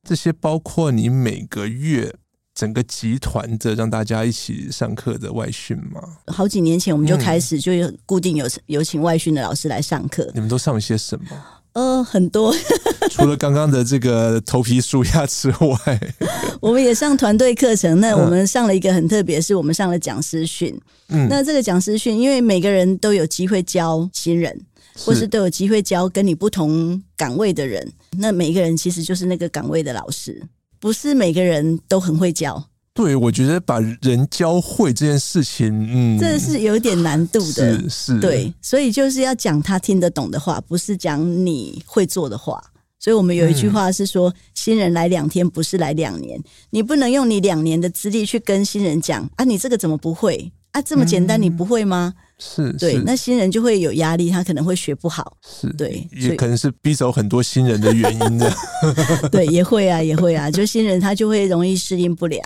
[0.07, 2.15] 这些包括你每个月
[2.55, 6.01] 整个集团的让大家一起上课的外训吗？
[6.27, 10.31] 好几年前我们就开始就有固定有有请外训的老师来上课。
[10.33, 11.27] 你们都上些什么？
[11.73, 12.53] 呃，很多，
[13.09, 16.13] 除了刚刚的这个头皮舒压之外，
[16.61, 17.99] 我们也上团队课程。
[17.99, 20.79] 那我们上了一个很特别，是我们上了讲师训。
[21.09, 24.55] 嗯，那这个讲师训，因为每个人都有机会教新人，
[24.99, 27.91] 或是都有机会教跟你不同岗位的人。
[28.17, 30.41] 那每一个人其实就是那个岗位的老师，
[30.79, 32.63] 不是每个人都很会教。
[32.93, 42.63] 对，我觉得把人教会这件事情，嗯，这是有点难度的，是是，对，所以就是要讲他听得懂的话，不是讲你会做的话。
[42.99, 46.41] 所以我们有一句话是说，嗯、新人来两天，不是来两年。
[46.69, 50.81] 你不能用你两年的资历去跟新人讲啊，你这个怎么不会啊？
[50.81, 52.13] 这么简单，你不会吗？
[52.37, 55.37] 是，对，那新人就会有压力，他可能会学不好。
[55.41, 58.53] 是对，也可能是逼走很多新人的原因的。
[59.31, 62.43] 对，也会啊，也会啊，就新人他就会容易适应不良。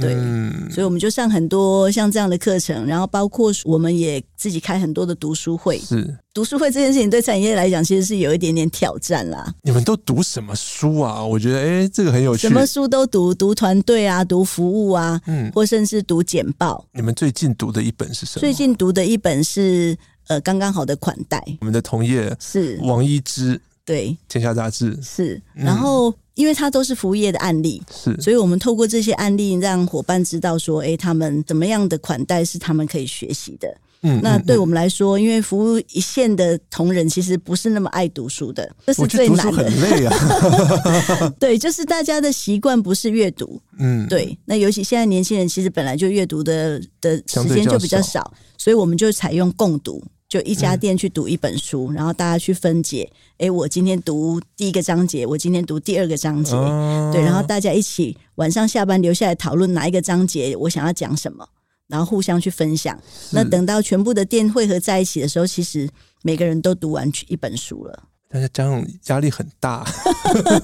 [0.00, 5.78] 对，嗯、所以我们就上很多像这样的课程，然后包括我们也自己开很多的读书会。
[5.78, 9.52] 是读书会这件事情对产业来讲，其实是有一点点挑战啦。
[9.62, 11.22] 你们都读什么书啊？
[11.22, 12.48] 我觉得，哎，这个很有趣。
[12.48, 16.82] 什么书都读，读团队啊，读服务啊，嗯，或甚至读简报。
[16.92, 18.40] 你们最近读的一本是什么？
[18.40, 19.94] 最近读的一本是
[20.28, 21.38] 呃，刚刚好的款待。
[21.60, 26.10] 我们的同业是王一之，对，天下杂志是，然后。
[26.10, 33.68] 嗯因为它都是服务业的案例，是，所以我们透过这些案例，让伙伴知道说，哎，他们怎么样的款待是他们可以学习的。
[34.00, 39.62] 嗯，那对我们来说，因为服务一线的同仁其实不是那么爱读书的，这是最难的。
[39.62, 41.34] 很累啊。
[41.38, 43.60] 对，就是大家的习惯不是阅读。
[43.78, 44.34] 嗯，对。
[44.46, 50.02] 那尤其现在年轻人其实本来就阅读的的时间就比较少，所以我们就采用共读。
[50.32, 53.12] 就一家店去读一本书，嗯、然后大家去分解。
[53.36, 61.46] 哎，我今天读第一个章节，我今天读第二个章节，哦、对，然后大家一起晚上下班留下来讨论哪一个章节，我想要讲什么，
[61.86, 62.98] 然后互相去分享。
[63.32, 65.86] 那等到全部的店汇合在一起的时候，其实
[66.22, 68.04] 每个人都读完一本书了。
[68.32, 69.84] 但是这样压力很大，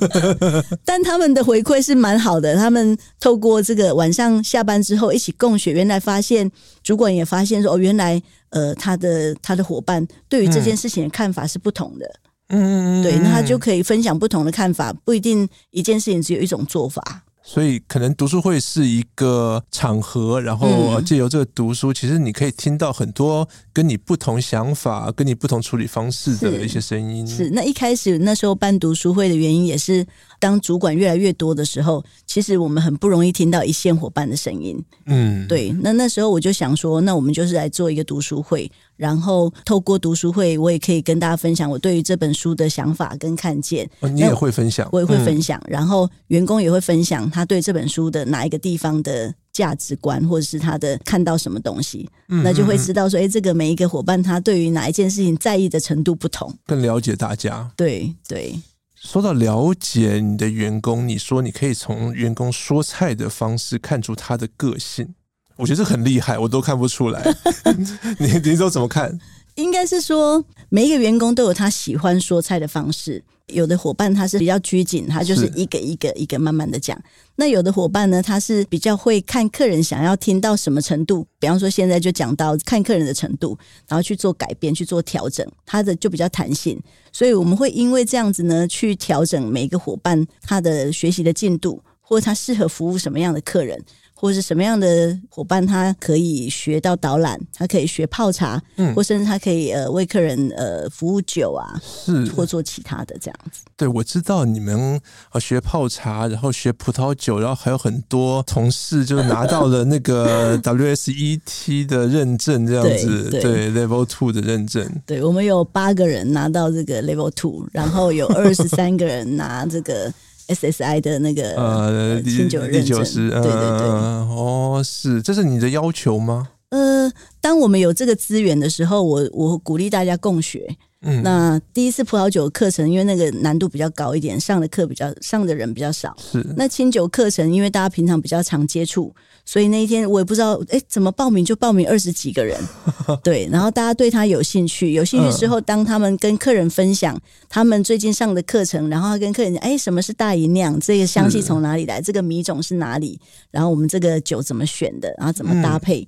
[0.86, 2.56] 但他们的回馈是蛮好的。
[2.56, 6.50] 他们透过这个晚上下班之后一起共学，原来发现
[6.82, 12.10] 主管也发现说，哦，原来呃他的他的伙伴对于这件事情的看法是不同的。
[12.48, 17.22] 嗯，对，那他就可以分享不同的看法，不一定一件事情只有一种做法。
[17.50, 27.26] 所以，可能读书会是一个场合，然后借由这个读书，嗯、其实你可以听到很多跟你不同想法、跟你不同处理方式的一些声音。
[27.26, 30.06] 是，是，那一开始那时候办读书会的原因也是。
[30.38, 34.82] 当主管越来越多的时候，其实我们很不容易听到一线伙伴的声音。
[35.06, 35.70] 嗯，对。
[35.82, 43.88] 那那时候我就想说，那我们就是来做一个读书会，然后透过读书会，我也可以跟大家分享我对于这本书的想法跟看见。
[44.00, 45.60] 哦，你也会分享，我也会分享。
[45.64, 57.70] 嗯，然后员工也会分享他对这本书的哪一个地方的价值观，或者是他的看到什么东西，嗯，那就会知道说，哎，这个每一个伙伴他对于哪一件事情在意的程度不同，更了解大家。
[57.76, 58.54] 对对。
[59.00, 65.14] 说到了解你的员工，你说你可以从员工说菜的方式看出他的个性，
[65.56, 67.22] 我觉得这很厉害，我都看不出来。
[68.18, 69.18] 你你都怎么看？
[69.54, 73.24] 应该是说每一个员工都有他喜欢说菜的方式。
[73.48, 77.00] 有的伙伴他是比较拘谨，他就是一个一个一个慢慢的讲。
[77.36, 86.80] 那有的伙伴呢，他是比较会看客人想要听到什么程度，比方说现在就讲到看客人的程度，然后去做改变，去做调整，他的就比较弹性。
[87.12, 93.82] 所以我们会因为这样子呢，去调整每一个伙伴他的学习的进度，或者他适合服务什么样的客人。
[94.20, 103.60] 或是什么样的伙伴，他可以学到导览，他可以学泡茶，嗯，或甚至他可以呃为客人呃服务酒啊，是或做其他的这样子。
[103.76, 105.00] 对，我知道你们
[105.30, 114.84] 呃学泡茶，然后学葡萄酒，然后还有很多同事就拿到了那个 WSET 的认证，这样子，对 Level Two 的认证。
[115.06, 120.12] 对，我们有八个人拿到这个 Level Two，然后有二十三个人拿这个。
[120.48, 126.48] SSI 的那个呃清酒认证，对对对，哦，是，这是你的要求吗？
[126.70, 130.76] 呃，当我们有这个资源的时候，我我鼓励大家共学。
[131.02, 136.16] 嗯，那第一次葡萄酒课程，因为那个难度比较高一点，上的课比较上的人比较少。
[136.18, 142.60] 是，那清酒课程，因为大家平常比较常接触，所以那一天我也不知道，哎、欸，怎么报名就报名二十几个人。
[143.22, 147.16] 对，然后大家对他有兴趣，有兴趣之后，当他们跟客人分享
[147.48, 150.78] 他们最近上的课程，然后他跟客人讲，哎、欸，什么是大吟酿？
[150.80, 152.02] 这个香气从哪里来？
[152.02, 153.20] 这个米种是哪里？
[153.52, 155.14] 然后我们这个酒怎么选的？
[155.16, 156.00] 然后怎么搭配？
[156.00, 156.06] 嗯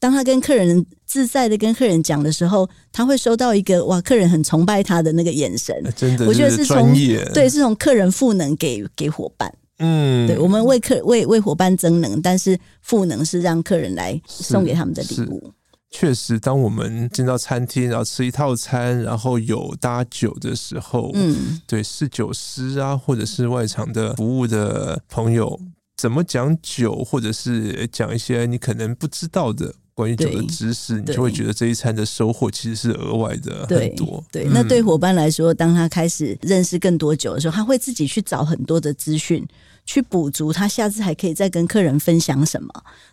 [0.00, 5.76] 当他跟客人自在的跟客人讲的时候，他会收到一个哇，客人很崇拜他的那个眼神。
[5.94, 6.92] 真的，我觉得是从
[7.32, 9.52] 对，是从客人赋能给给伙伴。
[9.78, 15.52] 嗯，对，我们为客为为伙伴增能，但是赋能是让客人来送给他们的礼物。
[15.90, 25.58] 确实，当我们进到餐厅，然后吃一套餐，然后有搭酒的时候，嗯，对，侍酒师啊，或者是外场的服务的朋友，
[25.96, 34.24] 怎么讲酒，或者是讲一些你可能不知道的关于酒的知识，你就会觉得这一餐的收获其实是额外的很多。
[34.32, 39.46] 对，对，那对伙伴来说，当他开始认识更多酒的时候，他会自己去找很多的资讯，
[39.84, 42.68] 去补足他下次还可以再跟客人分享什么。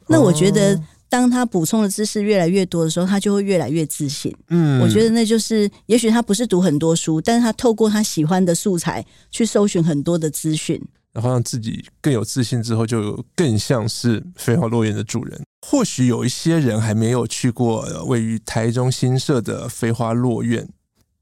[0.07, 0.81] 那我觉得。
[1.09, 4.29] 当他补充的知识越来越多的时候，他就会越来越自信。
[4.49, 10.77] 嗯，我觉得那就是，也许他不是读很多书，但是他透过他喜欢的素材去搜寻很多的资讯，
[11.13, 15.41] 然后让自己更有自信之后，就更像是飞花落雁的主人。
[15.61, 20.69] 或许有一些人还没有去过位于台中新社的飞花落院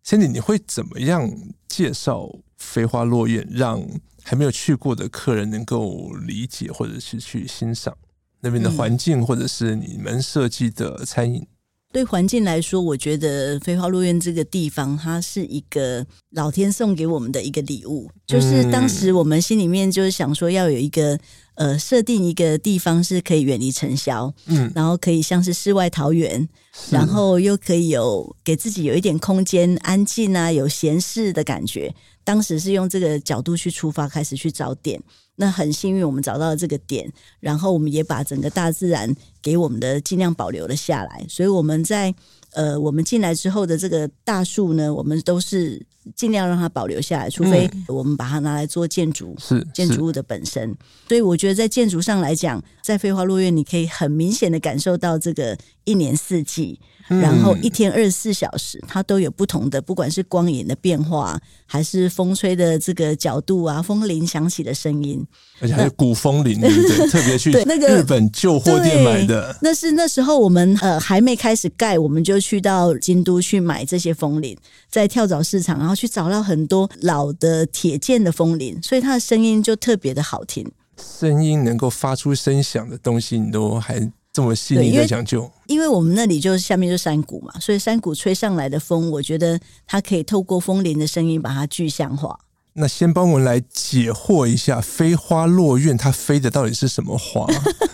[0.05, 1.31] ，Sandy，你会怎么样
[1.67, 3.81] 介绍飞花落院，让
[4.23, 7.95] 还没有去过的客人能够理解或者是去欣赏？
[8.41, 11.47] 那边的环境，或者是你们设计的餐饮，
[11.91, 18.11] 对环境来说，我觉得飞花落院这个地方，它是一个老天送给我们的一个礼物。
[18.27, 21.19] 就是当时我们心里面就是想说，要有一个
[21.55, 26.47] 呃，设定一个地方是可以远离尘嚣，嗯，然后可以像是世外桃源，
[26.89, 31.93] 然后又可以有给自己有一点空间，安静啊，有闲适的感觉。
[32.23, 35.01] 当时是用这个角度去出发，开始去找点。
[35.37, 41.25] 那很幸运，我们找到了这个点，然后我们也把整个大自然给我们的尽量保留了下来。
[41.29, 42.13] 所以我们在
[42.51, 45.85] 呃，我们进来之后的这个大树呢，我们都是
[46.15, 50.75] 尽量让它保留下来，除非我们把它拿来做建筑，是建筑物的本身。
[51.07, 56.79] 所以我觉得在建筑上来讲，在飞花落院，你可以很明显的感受到这个一年四季。
[57.07, 65.23] 然后一天二十四小时，它都有不同的，不管是光影的变化，还是风吹的这个角度啊，风铃响起的声音，
[65.59, 67.07] 而且还有古风铃，对 不对？
[67.09, 69.55] 特别去那个日本旧货店买的。
[69.61, 74.57] 那是那时候我们呃还没开始盖，我们就去到京都去买这些风铃，
[74.89, 80.69] 在跳蚤市场，然后去找到很多老的铁剑的风铃，所以它的声音就特别的好听。
[80.97, 84.11] 声音能够发出声响的东西，你都还。
[84.35, 92.37] 这么细腻的讲究，因为我们那里就是下面就是山谷嘛，所以山谷吹上来的风，我觉得它可以透过风铃的声音把它具象化。
[92.73, 97.47] 那先帮我们来解惑一下，飞花落院它飞的到底是什么花？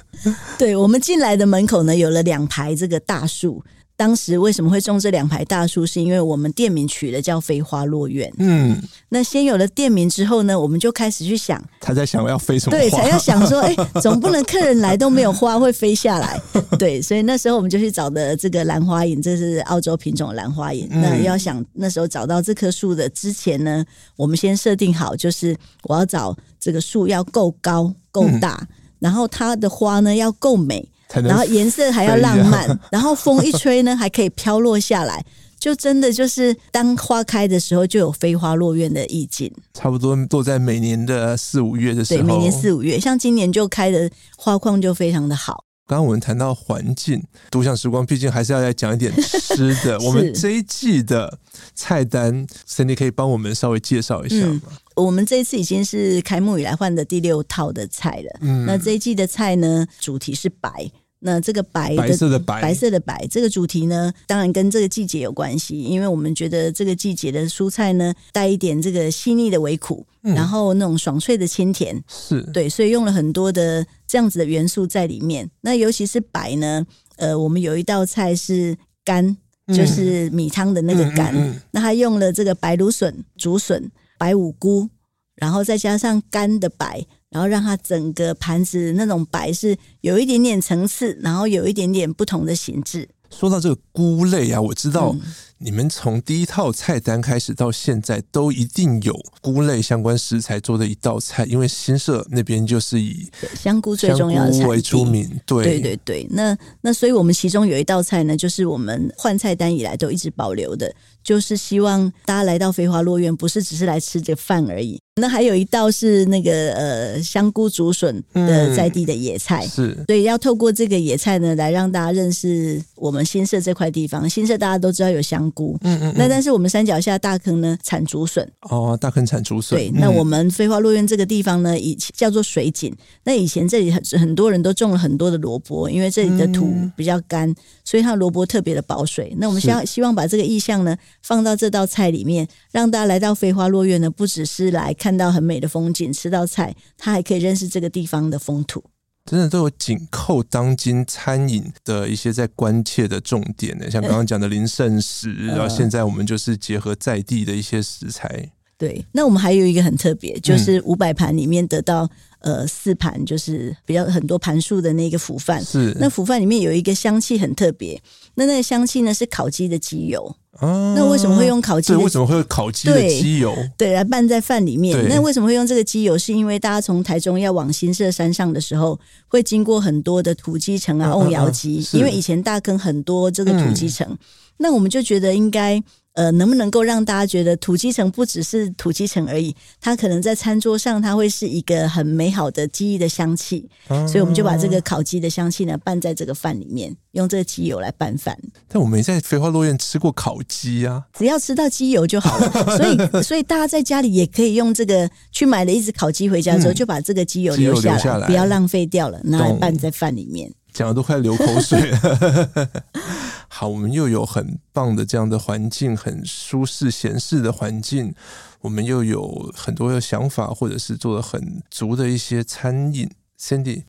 [0.57, 3.63] 对，我们进来的门口呢，有了两排这个大树。
[4.01, 5.85] 当时为什么会种这两排大树？
[5.85, 8.33] 是因为我们店名取的叫飞花落院。
[8.39, 12.81] 嗯，那先有了店名之后呢，我们就开始去想，他在想要飞什么花？
[12.81, 16.41] 对，才要想说， 哎，总不能客人来都没有花会飞下来。
[16.79, 20.87] 对，所以那时候我们就去找的这个兰花楹，这是澳洲品种兰花楹。
[20.89, 23.85] 那要想那时候找到这棵树的之前呢，
[24.15, 30.89] 我们先设定好，就是我要找这个树要够高够大，然后它的花呢要够美。
[31.13, 35.23] 然后颜色还要浪漫，然后风一吹呢，还可以飘落下来，
[35.59, 39.51] 就真的就是当花开的时候，就有飞花落院的意境。
[39.73, 45.65] 差不多都在每年的四五月的时候，对，每年四五月，像今年就开的花况就非常的好。
[45.87, 49.99] 刚刚我们谈到环境，独享时光，毕竟还是要来讲一点吃的。
[50.07, 51.37] 我们这一季的
[51.75, 54.61] 菜单，Cindy 可以帮我们稍微介绍一下吗？
[54.65, 58.39] 嗯我们这一次已经是开幕以来换的第六套的菜了。
[58.41, 60.91] 嗯，那这一季的菜呢，主题是白。
[61.23, 75.47] 那这个白的白色的白，白色的白，这个主题呢，当然跟这个季节有关系，因为我们觉得这个季节的蔬菜呢，带一点这个细腻的微苦，嗯、然后那种爽脆的清甜，是对，所以用了很多的这样子的元素在里面。
[75.61, 76.83] 那尤其是白呢，
[77.17, 84.89] 呃，我们有一道菜是干，就是米汤的那个干，嗯嗯嗯、那它用了这个白芦笋、竹笋、白五菇，
[85.35, 87.05] 然后再加上干的白。
[87.31, 93.07] 然后让它整个盘子那种白是有一点点层次，然后有一点点不同的形制。
[93.29, 95.15] 说到这个菇类啊，我知道
[95.63, 105.29] 你们从第一套菜单开始到现在，都一定有菇类相关食材做的一道菜，因为新社那边就是以香菇最重要的菜为出名。
[105.45, 110.91] 对对对对，那那所以我们其中有一道菜呢，就是我们换菜单以来都一直保留的。
[111.23, 114.99] 就是希望大家来到飞花落院，不是只是来吃这个饭而已。
[115.21, 124.27] 那还有一道是那个呃香菇竹笋的在地的野菜，嗯、是，所以要透过这个野菜呢，来让大家认识我们新社这块地方。
[124.27, 129.77] 新社大家都知道有香菇，嗯嗯，嗯，那但是我们山脚下大坑呢产竹笋，哦，大坑产竹笋。
[129.77, 132.95] 对，那我们飞花落院这个地方呢，以前叫做水井。
[133.23, 137.53] 那以前这里很很多人都种了很多的萝卜，因为这里的土比较干，
[137.85, 139.35] 所以它的萝卜特别的保水。
[139.37, 140.97] 那我们希望希望把这个意象呢。
[141.23, 148.83] 放到这道菜里面，让大家来到飞花落院呢，不只是来看到很美的风景，吃到菜，他还可以认识这个地方的风土。
[149.25, 153.89] 真的都有紧扣当今餐饮的一些在关切的重点呢。
[153.89, 158.51] 像 刚刚讲的零剩食，然后现在我们就是结合在地的一些食材。
[158.77, 162.09] 对，那我们还有一个很特别，就是五百盘里面得到
[162.39, 165.63] 呃四盘，就是比较很多盘数的那个腐饭。
[165.63, 168.01] 是，那腐饭里面有一个香气很特别，
[168.33, 170.35] 那那个香气呢是烤鸡的鸡油。
[170.59, 171.93] 啊，那为什么会用烤鸡？
[171.93, 173.55] 对，为什么会有烤鸡的鸡油？
[173.77, 175.07] 对，来拌在饭里面。
[175.07, 176.17] 那为什么会用这个鸡油？
[176.17, 184.17] 是因为大家从台中要往新社山上的时候，会经过很多的土鸡城啊、瓮窑鸡，因为以前大坑很多这个土鸡城，嗯、
[184.57, 185.81] 那我们就觉得应该。
[186.13, 189.55] 呃，能不能够让大家觉得土鸡城不只是土鸡城而已？
[189.79, 193.69] 它可能在餐桌上，它会是一个很美好的记忆的香气。
[193.87, 198.37] 啊、所以我们就把这个烤鸡的香气呢拌在这个饭里面，用这个鸡油来拌饭。
[198.67, 202.51] 但我没在飞花落院吃过烤鸡啊，只要吃到鸡油就好了。
[202.77, 210.51] 所以，所以大家在家里也可以用这个去买了一只烤鸡回家之后，嗯、就把这个鸡油留下来，下来不要浪费掉了，拿来拌在饭里面。
[210.73, 212.59] 讲的都快流口水了。
[213.47, 218.15] 好，我们又有很棒的这样的环境，很舒适闲适的环境，
[218.61, 223.09] 我们又有很多的想法，或者是做的很足的一些餐饮。
[223.39, 223.83] Cindy，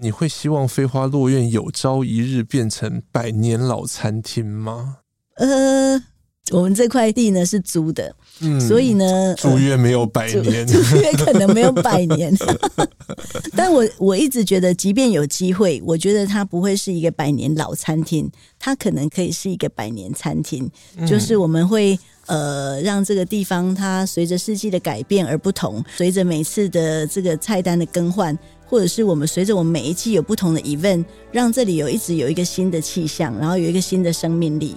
[0.00, 4.98] 你会希望飞花落院有朝一日变成百年老餐厅吗？
[5.36, 6.02] 呃。
[6.52, 12.32] 我们这块地呢是租的，嗯，所以呢，租约没有百年， 租约可能没有百年。
[13.56, 18.30] 但我我一直觉得，即便有机会，我觉得它不会是一个百年老餐厅，
[18.60, 20.70] 它可能可以是一个百年餐厅。
[21.06, 34.76] 就是我们会呃让这个地方它随着四季的改变而不同，随着每次的这个菜单的更换，或者是我们随着我们每一季有不同的 event，让这里有一直有一个新的气象，然后有一个新的生命力。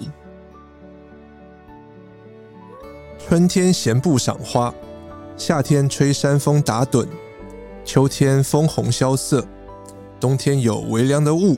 [3.30, 4.74] 春天闲步赏花，
[5.36, 7.06] 夏天吹山风打盹，
[7.84, 9.46] 秋天枫红萧瑟，
[10.18, 11.56] 冬天有微凉的雾，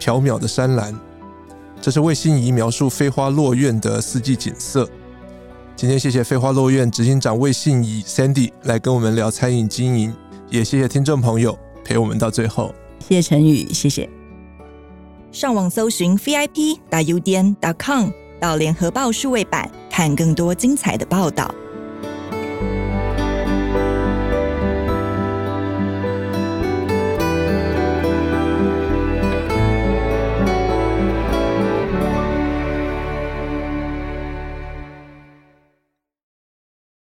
[0.00, 0.98] 缥缈的山岚。
[1.82, 4.88] 这是魏心怡描述飞花落院的四季景色。
[5.76, 10.14] 今天谢谢飞花落院执行长魏信怡 Sandy 来跟我们聊餐饮经营，
[10.48, 12.74] 也谢谢听众朋友陪我们到最后。
[13.00, 14.08] 谢谢陈宇，谢谢。
[15.30, 18.21] 上网搜寻 VIP 打 UDN 点 com。
[18.42, 21.54] 到联合报数位版看更多精彩的报道。